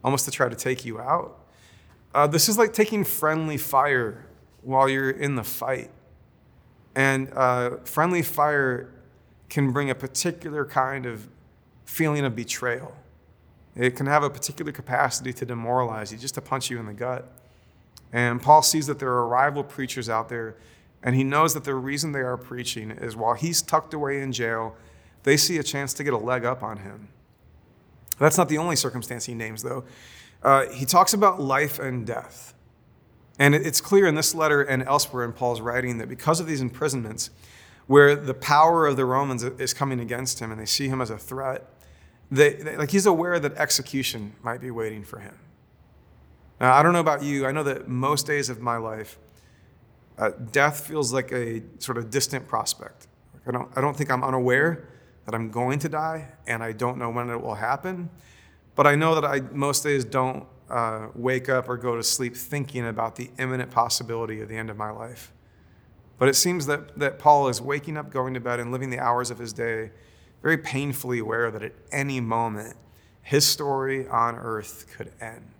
almost 0.03 0.25
to 0.25 0.31
try 0.31 0.47
to 0.47 0.55
take 0.55 0.85
you 0.85 0.99
out. 0.99 1.39
Uh, 2.13 2.27
this 2.27 2.47
is 2.47 2.57
like 2.57 2.73
taking 2.73 3.03
friendly 3.03 3.57
fire 3.57 4.24
while 4.65 4.89
you're 4.89 5.11
in 5.11 5.35
the 5.35 5.43
fight. 5.43 5.91
And 6.95 7.31
uh, 7.33 7.77
friendly 7.83 8.21
fire 8.21 8.89
can 9.49 9.71
bring 9.71 9.89
a 9.89 9.95
particular 9.95 10.65
kind 10.65 11.05
of 11.05 11.27
feeling 11.85 12.25
of 12.25 12.35
betrayal. 12.35 12.95
It 13.75 13.95
can 13.95 14.07
have 14.07 14.23
a 14.23 14.29
particular 14.29 14.71
capacity 14.71 15.33
to 15.33 15.45
demoralize 15.45 16.11
you, 16.11 16.17
just 16.17 16.35
to 16.35 16.41
punch 16.41 16.69
you 16.69 16.79
in 16.79 16.85
the 16.85 16.93
gut. 16.93 17.31
And 18.11 18.41
Paul 18.41 18.61
sees 18.61 18.87
that 18.87 18.99
there 18.99 19.09
are 19.09 19.27
rival 19.27 19.63
preachers 19.63 20.09
out 20.09 20.29
there, 20.29 20.55
and 21.03 21.15
he 21.15 21.23
knows 21.23 21.53
that 21.53 21.63
the 21.63 21.75
reason 21.75 22.11
they 22.11 22.21
are 22.21 22.37
preaching 22.37 22.91
is 22.91 23.15
while 23.15 23.33
he's 23.33 23.61
tucked 23.61 23.93
away 23.93 24.21
in 24.21 24.31
jail, 24.31 24.75
they 25.23 25.37
see 25.37 25.57
a 25.57 25.63
chance 25.63 25.93
to 25.95 26.03
get 26.03 26.13
a 26.13 26.17
leg 26.17 26.45
up 26.45 26.63
on 26.63 26.77
him. 26.77 27.09
That's 28.17 28.37
not 28.37 28.49
the 28.49 28.57
only 28.57 28.77
circumstance 28.77 29.25
he 29.25 29.33
names, 29.33 29.61
though. 29.61 29.83
Uh, 30.41 30.69
he 30.69 30.85
talks 30.85 31.13
about 31.13 31.41
life 31.41 31.77
and 31.77 32.07
death. 32.07 32.54
And 33.37 33.53
it's 33.53 33.81
clear 33.81 34.07
in 34.07 34.15
this 34.15 34.33
letter 34.33 34.61
and 34.61 34.83
elsewhere 34.83 35.25
in 35.25 35.33
Paul's 35.33 35.61
writing 35.61 35.97
that 35.97 36.07
because 36.07 36.39
of 36.39 36.47
these 36.47 36.61
imprisonments, 36.61 37.29
where 37.87 38.15
the 38.15 38.33
power 38.33 38.87
of 38.87 38.95
the 38.95 39.05
Romans 39.05 39.43
is 39.43 39.73
coming 39.73 39.99
against 39.99 40.39
him 40.39 40.51
and 40.51 40.59
they 40.59 40.65
see 40.65 40.87
him 40.87 41.01
as 41.01 41.09
a 41.09 41.17
threat, 41.17 41.69
they, 42.31 42.53
they, 42.53 42.77
like 42.77 42.91
he's 42.91 43.05
aware 43.05 43.39
that 43.39 43.55
execution 43.57 44.33
might 44.41 44.61
be 44.61 44.71
waiting 44.71 45.03
for 45.03 45.19
him. 45.19 45.37
Now, 46.59 46.73
I 46.73 46.81
don't 46.81 46.93
know 46.93 47.01
about 47.01 47.21
you, 47.21 47.45
I 47.45 47.51
know 47.51 47.63
that 47.63 47.87
most 47.87 48.25
days 48.25 48.49
of 48.49 48.61
my 48.61 48.77
life, 48.77 49.19
uh, 50.17 50.31
death 50.51 50.87
feels 50.87 51.13
like 51.13 51.31
a 51.31 51.61
sort 51.79 51.97
of 51.97 52.09
distant 52.09 52.47
prospect. 52.47 53.07
I 53.45 53.51
don't, 53.51 53.69
I 53.75 53.81
don't 53.81 53.95
think 53.95 54.09
I'm 54.09 54.23
unaware 54.23 54.87
that 55.25 55.35
I'm 55.35 55.51
going 55.51 55.79
to 55.79 55.89
die, 55.89 56.29
and 56.47 56.63
I 56.63 56.71
don't 56.71 56.97
know 56.97 57.09
when 57.09 57.29
it 57.29 57.41
will 57.41 57.55
happen. 57.55 58.09
But 58.75 58.87
I 58.87 58.95
know 58.95 59.15
that 59.15 59.25
I 59.25 59.41
most 59.51 59.83
days 59.83 60.05
don't 60.05 60.45
uh, 60.69 61.07
wake 61.13 61.49
up 61.49 61.69
or 61.69 61.77
go 61.77 61.95
to 61.95 62.03
sleep 62.03 62.35
thinking 62.35 62.87
about 62.87 63.15
the 63.15 63.29
imminent 63.37 63.71
possibility 63.71 64.41
of 64.41 64.49
the 64.49 64.57
end 64.57 64.69
of 64.69 64.77
my 64.77 64.89
life. 64.89 65.31
But 66.17 66.29
it 66.29 66.35
seems 66.35 66.65
that, 66.67 66.97
that 66.97 67.19
Paul 67.19 67.49
is 67.49 67.61
waking 67.61 67.97
up, 67.97 68.11
going 68.11 68.33
to 68.33 68.39
bed, 68.39 68.59
and 68.59 68.71
living 68.71 68.89
the 68.89 68.99
hours 68.99 69.31
of 69.31 69.37
his 69.37 69.53
day 69.53 69.91
very 70.41 70.57
painfully 70.57 71.19
aware 71.19 71.51
that 71.51 71.63
at 71.63 71.73
any 71.91 72.21
moment 72.21 72.75
his 73.21 73.45
story 73.45 74.07
on 74.07 74.35
earth 74.35 74.85
could 74.95 75.11
end. 75.19 75.51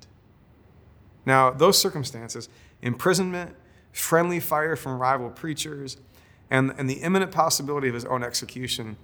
Now, 1.25 1.49
those 1.49 1.77
circumstances, 1.77 2.49
imprisonment, 2.81 3.55
friendly 3.91 4.39
fire 4.39 4.75
from 4.75 4.99
rival 4.99 5.29
preachers, 5.29 5.97
and, 6.51 6.73
and 6.77 6.87
the 6.89 7.01
imminent 7.01 7.31
possibility 7.31 7.87
of 7.87 7.95
his 7.95 8.05
own 8.05 8.23
execution, 8.23 8.97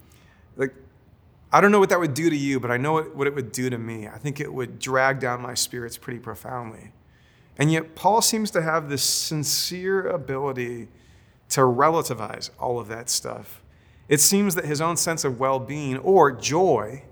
like 0.56 0.74
I 1.54 1.60
don't 1.60 1.72
know 1.72 1.80
what 1.80 1.90
that 1.90 2.00
would 2.00 2.14
do 2.14 2.30
to 2.30 2.36
you, 2.36 2.60
but 2.60 2.72
I 2.72 2.78
know 2.78 3.02
what 3.02 3.28
it 3.28 3.36
would 3.36 3.52
do 3.52 3.70
to 3.70 3.78
me. 3.78 4.08
I 4.08 4.18
think 4.18 4.40
it 4.40 4.54
would 4.54 4.80
drag 4.80 5.20
down 5.20 5.42
my 5.42 5.54
spirits 5.54 5.98
pretty 5.98 6.20
profoundly. 6.20 6.94
And 7.58 7.72
yet, 7.72 7.96
Paul 7.96 8.22
seems 8.22 8.52
to 8.52 8.62
have 8.62 8.90
this 8.90 9.04
sincere 9.04 10.08
ability 10.08 10.88
to 11.50 11.62
relativize 11.62 12.50
all 12.58 12.80
of 12.80 12.88
that 12.88 13.10
stuff. 13.10 13.62
It 14.08 14.22
seems 14.22 14.56
that 14.56 14.66
his 14.66 14.82
own 14.82 14.98
sense 14.98 15.26
of 15.26 15.40
well 15.40 15.60
being 15.60 15.98
or 15.98 16.32
joy 16.32 17.04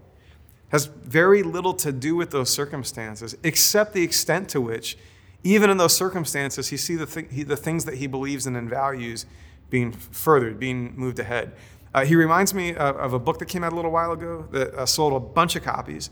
has 0.70 0.86
very 0.86 1.44
little 1.44 1.74
to 1.74 1.92
do 1.92 2.16
with 2.16 2.32
those 2.32 2.50
circumstances, 2.50 3.36
except 3.44 3.94
the 3.94 4.04
extent 4.04 4.50
to 4.50 4.62
which, 4.62 4.98
even 5.44 5.70
in 5.70 5.78
those 5.78 5.96
circumstances, 5.96 6.70
he 6.70 6.78
sees 6.78 7.00
the, 7.00 7.06
th- 7.06 7.48
the 7.48 7.58
things 7.58 7.86
that 7.86 7.96
he 7.96 8.08
believes 8.08 8.46
in 8.46 8.56
and 8.56 8.70
values 8.70 9.26
being 9.70 9.92
furthered, 9.92 10.60
being 10.60 10.96
moved 10.96 11.20
ahead. 11.20 11.54
Uh, 11.94 12.06
he 12.06 12.16
reminds 12.16 12.54
me 12.54 12.76
of, 12.76 12.96
of, 12.98 13.14
a 13.14 13.20
book 13.20 13.40
that 13.40 13.48
came 13.48 13.64
out 13.64 13.74
a 13.74 13.76
little 13.76 13.92
while 13.92 14.12
ago 14.12 14.48
that 14.52 14.74
uh, 14.76 14.86
sold 14.86 15.14
a 15.14 15.20
bunch 15.20 15.56
of 15.56 15.64
copies. 15.64 16.12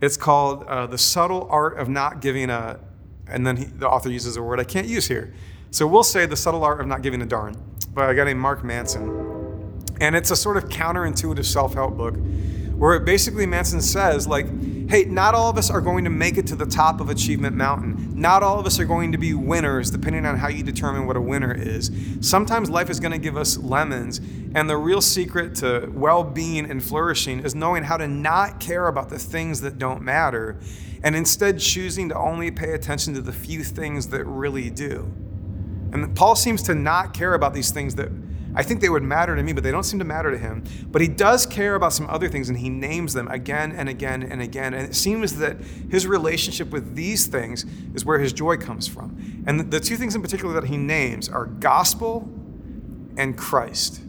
It's 0.00 0.16
called 0.16 0.64
uh, 0.64 0.86
The 0.86 0.98
Subtle 0.98 1.48
Art 1.50 1.78
of 1.78 1.88
Not 1.88 2.20
Giving 2.20 2.50
a, 2.50 2.78
and 3.26 3.46
then 3.46 3.56
he, 3.56 3.64
the 3.64 3.88
author 3.88 4.10
uses 4.10 4.36
a 4.36 4.42
word 4.42 4.60
I 4.60 4.64
can't 4.64 4.86
use 4.86 5.08
here. 5.08 5.34
So 5.70 5.86
we'll 5.86 6.04
say 6.04 6.24
The 6.26 6.36
Subtle 6.36 6.62
Art 6.62 6.80
of 6.80 6.86
Not 6.86 7.02
Giving 7.02 7.20
a 7.20 7.26
Darn 7.26 7.56
by 7.92 8.10
a 8.10 8.14
guy 8.14 8.24
named 8.24 8.40
Mark 8.40 8.62
Manson. 8.62 9.84
And 10.00 10.14
it's 10.14 10.30
a 10.30 10.36
sort 10.36 10.56
of 10.56 10.68
counterintuitive 10.68 11.44
self 11.44 11.74
help 11.74 11.96
book 11.96 12.14
where 12.78 12.98
basically 13.00 13.44
Manson 13.44 13.80
says, 13.80 14.28
like, 14.28 14.46
hey, 14.88 15.04
not 15.04 15.34
all 15.34 15.50
of 15.50 15.58
us 15.58 15.68
are 15.68 15.80
going 15.80 16.04
to 16.04 16.10
make 16.10 16.38
it 16.38 16.46
to 16.46 16.56
the 16.56 16.64
top 16.64 17.00
of 17.00 17.10
Achievement 17.10 17.56
Mountain. 17.56 18.12
Not 18.14 18.42
all 18.42 18.58
of 18.58 18.66
us 18.66 18.78
are 18.78 18.84
going 18.84 19.12
to 19.12 19.18
be 19.18 19.34
winners, 19.34 19.90
depending 19.90 20.24
on 20.24 20.38
how 20.38 20.48
you 20.48 20.62
determine 20.62 21.06
what 21.06 21.16
a 21.16 21.20
winner 21.20 21.52
is. 21.52 21.90
Sometimes 22.20 22.70
life 22.70 22.88
is 22.88 23.00
going 23.00 23.12
to 23.12 23.18
give 23.18 23.36
us 23.36 23.58
lemons, 23.58 24.20
and 24.54 24.70
the 24.70 24.76
real 24.76 25.00
secret 25.00 25.56
to 25.56 25.90
well 25.92 26.22
being 26.22 26.70
and 26.70 26.82
flourishing 26.82 27.40
is 27.40 27.54
knowing 27.54 27.82
how 27.82 27.96
to 27.96 28.06
not 28.06 28.60
care 28.60 28.86
about 28.86 29.10
the 29.10 29.18
things 29.18 29.60
that 29.60 29.78
don't 29.78 30.00
matter 30.00 30.58
and 31.02 31.14
instead 31.14 31.58
choosing 31.58 32.08
to 32.08 32.16
only 32.16 32.50
pay 32.50 32.72
attention 32.72 33.14
to 33.14 33.20
the 33.20 33.32
few 33.32 33.62
things 33.62 34.08
that 34.08 34.24
really 34.24 34.70
do. 34.70 35.12
And 35.92 36.14
Paul 36.16 36.36
seems 36.36 36.62
to 36.64 36.74
not 36.74 37.14
care 37.14 37.34
about 37.34 37.54
these 37.54 37.70
things 37.70 37.94
that 37.96 38.10
I 38.58 38.64
think 38.64 38.80
they 38.80 38.88
would 38.88 39.04
matter 39.04 39.36
to 39.36 39.42
me, 39.44 39.52
but 39.52 39.62
they 39.62 39.70
don't 39.70 39.84
seem 39.84 40.00
to 40.00 40.04
matter 40.04 40.32
to 40.32 40.36
him. 40.36 40.64
But 40.88 41.00
he 41.00 41.06
does 41.06 41.46
care 41.46 41.76
about 41.76 41.92
some 41.92 42.10
other 42.10 42.28
things, 42.28 42.48
and 42.48 42.58
he 42.58 42.68
names 42.68 43.14
them 43.14 43.28
again 43.28 43.70
and 43.70 43.88
again 43.88 44.24
and 44.24 44.42
again. 44.42 44.74
And 44.74 44.84
it 44.84 44.96
seems 44.96 45.38
that 45.38 45.58
his 45.88 46.08
relationship 46.08 46.70
with 46.70 46.96
these 46.96 47.28
things 47.28 47.64
is 47.94 48.04
where 48.04 48.18
his 48.18 48.32
joy 48.32 48.56
comes 48.56 48.88
from. 48.88 49.44
And 49.46 49.70
the 49.70 49.78
two 49.78 49.96
things 49.96 50.16
in 50.16 50.22
particular 50.22 50.54
that 50.54 50.64
he 50.64 50.76
names 50.76 51.28
are 51.28 51.46
gospel 51.46 52.28
and 53.16 53.38
Christ. 53.38 54.00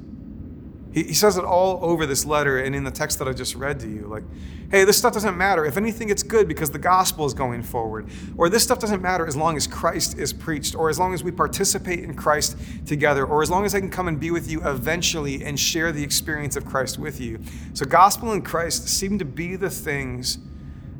He, 0.92 1.04
he 1.04 1.14
says 1.14 1.38
it 1.38 1.44
all 1.44 1.80
over 1.84 2.06
this 2.06 2.26
letter 2.26 2.60
and 2.60 2.76
in 2.76 2.84
the 2.84 2.92
text 2.92 3.20
that 3.20 3.28
I 3.28 3.34
just 3.34 3.56
read 3.56 3.80
to 3.82 3.88
you. 3.88 4.08
Like, 4.08 4.24
hey, 4.72 4.84
this 4.84 4.98
stuff 4.98 5.14
doesn't 5.14 5.38
matter. 5.38 5.66
If 5.66 5.78
anything, 5.78 6.10
it's 6.10 6.24
good 6.24 6.48
because 6.48 6.72
the 6.72 6.80
gospel 6.80 7.26
is 7.26 7.34
going 7.34 7.64
forward. 7.64 8.08
Or 8.38 8.50
this 8.50 8.64
stuff 8.64 8.80
doesn't 8.80 9.02
matter 9.02 9.26
as 9.26 9.36
long 9.36 9.58
as 9.58 9.68
Christ 9.68 10.18
is 10.18 10.34
preached, 10.34 10.76
or 10.76 10.90
as 10.90 11.00
long 11.00 11.14
as 11.14 11.24
we 11.24 11.32
participate 11.32 12.00
in 12.00 12.16
Christ 12.16 12.58
together, 12.86 13.26
or 13.26 13.42
as 13.42 13.50
long 13.50 13.66
as 13.66 13.76
I 13.76 13.80
can 13.80 13.90
come 13.90 14.08
and 14.08 14.20
be 14.20 14.32
with 14.32 14.50
you 14.50 14.62
eventually 14.68 15.44
and 15.44 15.60
share 15.60 15.92
the 15.92 16.04
experience 16.04 16.56
of 16.56 16.66
Christ 16.66 16.98
with 17.00 17.20
you. 17.20 17.40
So, 17.74 17.86
gospel 17.86 18.32
and 18.32 18.44
Christ 18.44 18.88
seem 18.88 19.20
to 19.20 19.26
be 19.26 19.56
the 19.56 19.70
things 19.70 20.40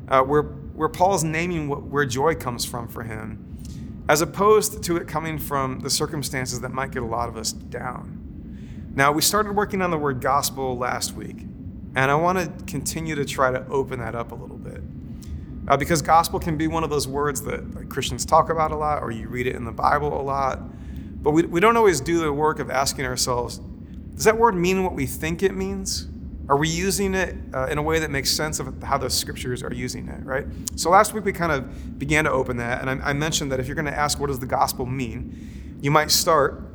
uh, 0.08 0.22
where, 0.22 0.42
where 0.42 0.88
Paul's 0.88 1.24
naming 1.24 1.68
what, 1.68 1.82
where 1.82 2.04
joy 2.04 2.34
comes 2.34 2.64
from 2.64 2.88
for 2.88 3.04
him, 3.04 3.58
as 4.08 4.20
opposed 4.20 4.82
to 4.82 4.96
it 4.96 5.06
coming 5.06 5.38
from 5.38 5.80
the 5.80 5.90
circumstances 5.90 6.60
that 6.60 6.72
might 6.72 6.90
get 6.90 7.02
a 7.02 7.06
lot 7.06 7.28
of 7.28 7.36
us 7.36 7.52
down. 7.52 8.19
Now, 8.94 9.12
we 9.12 9.22
started 9.22 9.54
working 9.54 9.82
on 9.82 9.90
the 9.90 9.98
word 9.98 10.20
gospel 10.20 10.76
last 10.76 11.14
week, 11.14 11.36
and 11.94 12.10
I 12.10 12.14
want 12.16 12.38
to 12.38 12.64
continue 12.64 13.14
to 13.14 13.24
try 13.24 13.50
to 13.50 13.64
open 13.68 14.00
that 14.00 14.14
up 14.14 14.32
a 14.32 14.34
little 14.34 14.58
bit. 14.58 14.82
Uh, 15.68 15.76
because 15.76 16.02
gospel 16.02 16.40
can 16.40 16.56
be 16.56 16.66
one 16.66 16.82
of 16.82 16.90
those 16.90 17.06
words 17.06 17.42
that 17.42 17.74
like, 17.74 17.88
Christians 17.88 18.24
talk 18.24 18.50
about 18.50 18.72
a 18.72 18.76
lot, 18.76 19.02
or 19.02 19.12
you 19.12 19.28
read 19.28 19.46
it 19.46 19.54
in 19.54 19.64
the 19.64 19.72
Bible 19.72 20.20
a 20.20 20.22
lot. 20.22 20.60
But 21.22 21.30
we, 21.30 21.42
we 21.42 21.60
don't 21.60 21.76
always 21.76 22.00
do 22.00 22.18
the 22.18 22.32
work 22.32 22.58
of 22.58 22.70
asking 22.70 23.04
ourselves 23.06 23.60
does 24.20 24.24
that 24.26 24.36
word 24.36 24.54
mean 24.54 24.84
what 24.84 24.92
we 24.92 25.06
think 25.06 25.42
it 25.42 25.54
means? 25.54 26.06
Are 26.50 26.56
we 26.58 26.68
using 26.68 27.14
it 27.14 27.36
uh, 27.54 27.68
in 27.68 27.78
a 27.78 27.82
way 27.82 28.00
that 28.00 28.10
makes 28.10 28.30
sense 28.30 28.60
of 28.60 28.82
how 28.82 28.98
the 28.98 29.08
scriptures 29.08 29.62
are 29.62 29.72
using 29.72 30.08
it, 30.08 30.22
right? 30.26 30.44
So 30.76 30.90
last 30.90 31.14
week 31.14 31.24
we 31.24 31.32
kind 31.32 31.50
of 31.50 31.98
began 31.98 32.24
to 32.24 32.30
open 32.30 32.58
that, 32.58 32.86
and 32.86 33.02
I, 33.02 33.10
I 33.10 33.12
mentioned 33.14 33.50
that 33.50 33.60
if 33.60 33.66
you're 33.66 33.76
going 33.76 33.86
to 33.86 33.96
ask 33.96 34.20
what 34.20 34.26
does 34.26 34.38
the 34.38 34.46
gospel 34.46 34.84
mean, 34.84 35.78
you 35.80 35.90
might 35.90 36.10
start 36.10 36.69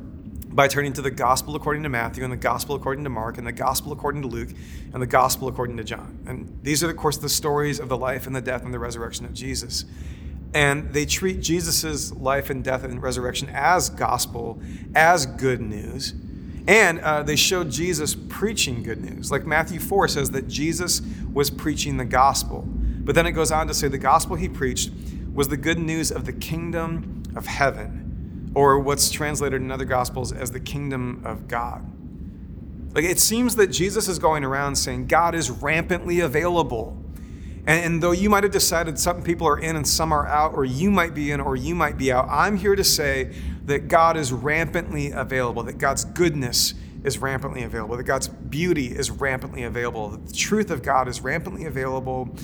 by 0.56 0.66
turning 0.66 0.94
to 0.94 1.02
the 1.02 1.10
gospel 1.10 1.54
according 1.54 1.82
to 1.82 1.90
Matthew 1.90 2.24
and 2.24 2.32
the 2.32 2.36
gospel 2.36 2.74
according 2.74 3.04
to 3.04 3.10
Mark 3.10 3.36
and 3.36 3.46
the 3.46 3.52
gospel 3.52 3.92
according 3.92 4.22
to 4.22 4.28
Luke 4.28 4.48
and 4.94 5.02
the 5.02 5.06
gospel 5.06 5.48
according 5.48 5.76
to 5.76 5.84
John. 5.84 6.18
And 6.26 6.58
these 6.62 6.82
are, 6.82 6.88
of 6.88 6.96
course, 6.96 7.18
the 7.18 7.28
stories 7.28 7.78
of 7.78 7.90
the 7.90 7.96
life 7.96 8.26
and 8.26 8.34
the 8.34 8.40
death 8.40 8.64
and 8.64 8.72
the 8.72 8.78
resurrection 8.78 9.26
of 9.26 9.34
Jesus. 9.34 9.84
And 10.54 10.94
they 10.94 11.04
treat 11.04 11.42
Jesus' 11.42 12.10
life 12.14 12.48
and 12.48 12.64
death 12.64 12.84
and 12.84 13.02
resurrection 13.02 13.50
as 13.52 13.90
gospel, 13.90 14.58
as 14.94 15.26
good 15.26 15.60
news. 15.60 16.14
And 16.66 17.00
uh, 17.00 17.22
they 17.22 17.36
showed 17.36 17.70
Jesus 17.70 18.14
preaching 18.14 18.82
good 18.82 19.04
news. 19.04 19.30
Like 19.30 19.44
Matthew 19.44 19.78
4 19.78 20.08
says 20.08 20.30
that 20.30 20.48
Jesus 20.48 21.02
was 21.34 21.50
preaching 21.50 21.98
the 21.98 22.06
gospel. 22.06 22.62
But 22.66 23.14
then 23.14 23.26
it 23.26 23.32
goes 23.32 23.52
on 23.52 23.66
to 23.68 23.74
say 23.74 23.88
the 23.88 23.98
gospel 23.98 24.36
he 24.36 24.48
preached 24.48 24.90
was 25.34 25.48
the 25.48 25.58
good 25.58 25.78
news 25.78 26.10
of 26.10 26.24
the 26.24 26.32
kingdom 26.32 27.22
of 27.36 27.44
heaven 27.44 28.05
or 28.56 28.78
what's 28.78 29.10
translated 29.10 29.60
in 29.60 29.70
other 29.70 29.84
gospels 29.84 30.32
as 30.32 30.50
the 30.50 30.58
kingdom 30.58 31.20
of 31.26 31.46
God. 31.46 31.84
Like 32.94 33.04
it 33.04 33.20
seems 33.20 33.56
that 33.56 33.66
Jesus 33.66 34.08
is 34.08 34.18
going 34.18 34.44
around 34.44 34.76
saying 34.76 35.08
God 35.08 35.34
is 35.34 35.50
rampantly 35.50 36.20
available. 36.20 36.96
And, 37.66 37.84
and, 37.84 38.02
though 38.02 38.12
you 38.12 38.30
might 38.30 38.44
have 38.44 38.52
decided 38.52 38.98
some 38.98 39.22
people 39.22 39.46
are 39.46 39.58
in 39.58 39.76
and 39.76 39.86
some 39.86 40.10
are 40.10 40.26
out, 40.26 40.54
or 40.54 40.64
you 40.64 40.90
might 40.90 41.12
be 41.12 41.32
in 41.32 41.40
or 41.40 41.54
you 41.54 41.74
might 41.74 41.98
be 41.98 42.10
out, 42.10 42.28
I'm 42.30 42.56
here 42.56 42.74
to 42.74 42.84
say 42.84 43.34
that 43.66 43.88
God 43.88 44.16
is 44.16 44.32
rampantly 44.32 45.10
available, 45.10 45.62
that 45.64 45.76
God's 45.76 46.06
goodness 46.06 46.72
is 47.04 47.18
rampantly 47.18 47.62
available, 47.62 47.98
that 47.98 48.04
God's 48.04 48.28
beauty 48.28 48.86
is 48.86 49.10
rampantly 49.10 49.64
available, 49.64 50.08
that 50.10 50.28
the 50.28 50.32
truth 50.32 50.70
of 50.70 50.82
God 50.82 51.08
is 51.08 51.20
rampantly 51.20 51.66
available. 51.66 52.34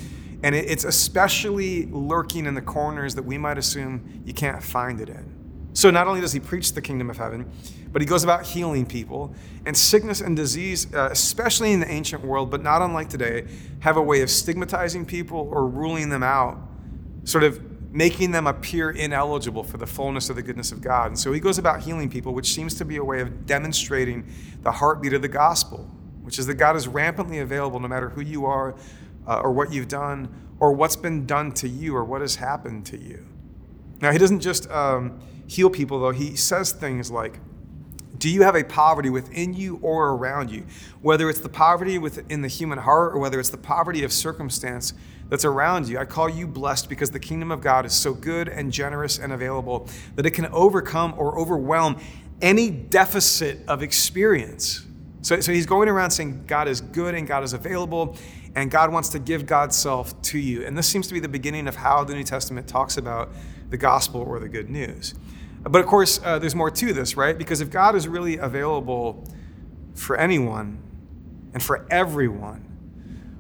And 0.43 0.55
it, 0.55 0.71
it's 0.71 0.85
especially 0.85 1.87
lurking 1.87 2.45
in 2.45 2.53
the 2.53 2.61
corners 2.61 3.15
that 3.15 3.25
we 3.25 3.39
might 3.39 3.57
assume 3.57 4.23
you 4.27 4.35
can't 4.35 4.63
find 4.63 5.01
it 5.01 5.09
in. 5.09 5.42
So 5.75 5.91
not 5.91 6.07
only 6.07 6.21
does 6.21 6.33
he 6.33 6.41
preach 6.41 6.75
the 6.75 6.83
kingdom 6.83 7.09
of 7.09 7.17
heaven, 7.17 7.51
but 7.93 8.03
he 8.03 8.07
goes 8.07 8.25
about 8.25 8.45
healing 8.45 8.87
people. 8.87 9.35
And 9.67 9.77
sickness 9.77 10.21
and 10.21 10.37
disease, 10.37 10.93
uh, 10.95 11.09
especially 11.11 11.73
in 11.73 11.81
the 11.81 11.91
ancient 11.91 12.25
world, 12.25 12.51
but 12.51 12.63
not 12.63 12.83
unlike 12.83 13.09
today, 13.09 13.47
have 13.81 13.97
a 13.97 14.03
way 14.03 14.23
of 14.23 14.31
stigmatizing 14.31 15.07
people 15.07 15.49
or 15.51 15.67
ruling 15.67 16.09
them 16.09 16.23
out, 16.23 16.59
sort 17.25 17.45
of 17.45 17.61
making 17.93 18.31
them 18.31 18.47
appear 18.47 18.91
ineligible 18.91 19.63
for 19.63 19.77
the 19.77 19.87
fullness 19.87 20.31
of 20.31 20.37
the 20.37 20.43
goodness 20.43 20.73
of 20.73 20.81
God. 20.81 21.09
And 21.09 21.19
so 21.19 21.33
he 21.33 21.41
goes 21.41 21.59
about 21.59 21.81
healing 21.81 22.09
people, 22.09 22.33
which 22.33 22.53
seems 22.53 22.75
to 22.75 22.85
be 22.85 22.97
a 22.97 23.05
way 23.05 23.21
of 23.21 23.47
demonstrating 23.47 24.27
the 24.63 24.73
heartbeat 24.73 25.13
of 25.13 25.21
the 25.21 25.29
gospel, 25.29 25.91
which 26.23 26.39
is 26.39 26.47
that 26.47 26.55
God 26.55 26.75
is 26.75 26.89
rampantly 26.89 27.39
available 27.39 27.81
no 27.81 27.89
matter 27.89 28.09
who 28.09 28.23
you 28.23 28.47
are 28.47 28.75
uh, 29.27 29.41
or 29.41 29.53
what 29.53 29.73
you've 29.73 29.89
done 29.89 30.29
or 30.59 30.73
what's 30.73 30.97
been 30.97 31.27
done 31.27 31.53
to 31.53 31.69
you 31.69 31.95
or 31.95 32.05
what 32.05 32.23
has 32.23 32.37
happened 32.37 32.87
to 32.87 32.99
you. 32.99 33.27
Now, 34.01 34.11
he 34.11 34.19
doesn't 34.19 34.41
just. 34.41 34.71
Um, 34.71 35.21
heal 35.47 35.71
people, 35.71 36.01
though, 36.01 36.11
he 36.11 36.37
says 36.37 36.73
things 36.73 37.11
like, 37.11 37.39
do 38.19 38.31
you 38.31 38.43
have 38.43 38.55
a 38.55 38.63
poverty 38.63 39.11
within 39.11 39.53
you 39.53 39.81
or 39.83 40.11
around 40.11 40.51
you? 40.51 40.65
Whether 41.01 41.29
it's 41.29 41.41
the 41.41 41.49
poverty 41.49 41.99
within 41.99 42.41
the 42.41 42.49
human 42.49 42.79
heart 42.79 43.15
or 43.15 43.19
whether 43.19 43.41
it's 43.41 43.51
the 43.51 43.57
poverty 43.57 44.05
of 44.05 44.13
circumstance 44.13 44.95
that's 45.29 45.45
around 45.45 45.89
you, 45.89 45.99
I 45.99 46.05
call 46.05 46.29
you 46.29 46.47
blessed 46.47 46.89
because 46.89 47.11
the 47.11 47.19
kingdom 47.19 47.51
of 47.51 47.61
God 47.61 47.85
is 47.85 47.93
so 47.93 48.15
good 48.15 48.49
and 48.49 48.73
generous 48.73 49.19
and 49.19 49.33
available 49.33 49.89
that 50.15 50.25
it 50.25 50.31
can 50.31 50.47
overcome 50.47 51.15
or 51.17 51.37
overwhelm 51.37 52.01
any 52.41 52.71
deficit 52.71 53.59
of 53.67 53.83
experience. 53.83 54.87
So, 55.23 55.41
so 55.41 55.53
he's 55.53 55.67
going 55.67 55.89
around 55.89 56.13
saying 56.13 56.45
God 56.47 56.69
is 56.69 56.81
good 56.81 57.17
and 57.17 57.27
God 57.27 57.43
is 57.43 57.55
available 57.55 58.17
and 58.55 58.71
God 58.71 58.93
wants 58.93 59.09
to 59.11 59.19
give 59.19 59.47
God's 59.47 59.77
self 59.77 60.21
to 60.23 60.39
you. 60.39 60.65
And 60.65 60.79
this 60.79 60.87
seems 60.87 61.09
to 61.09 61.15
be 61.15 61.19
the 61.21 61.29
beginning 61.29 61.67
of 61.67 61.77
how 61.77 62.05
the 62.05 62.15
New 62.15 62.25
Testament 62.25 62.69
talks 62.69 62.99
about 62.99 63.31
the 63.71 63.77
gospel 63.77 64.21
or 64.21 64.39
the 64.39 64.49
good 64.49 64.69
news. 64.69 65.15
But 65.63 65.81
of 65.81 65.87
course, 65.87 66.21
uh, 66.25 66.39
there's 66.39 66.55
more 66.55 66.71
to 66.71 66.93
this, 66.93 67.17
right? 67.17 67.37
Because 67.37 67.61
if 67.61 67.71
God 67.71 67.95
is 67.95 68.09
really 68.09 68.37
available 68.37 69.25
for 69.95 70.17
anyone 70.17 70.79
and 71.55 71.63
for 71.63 71.87
everyone, 71.91 72.69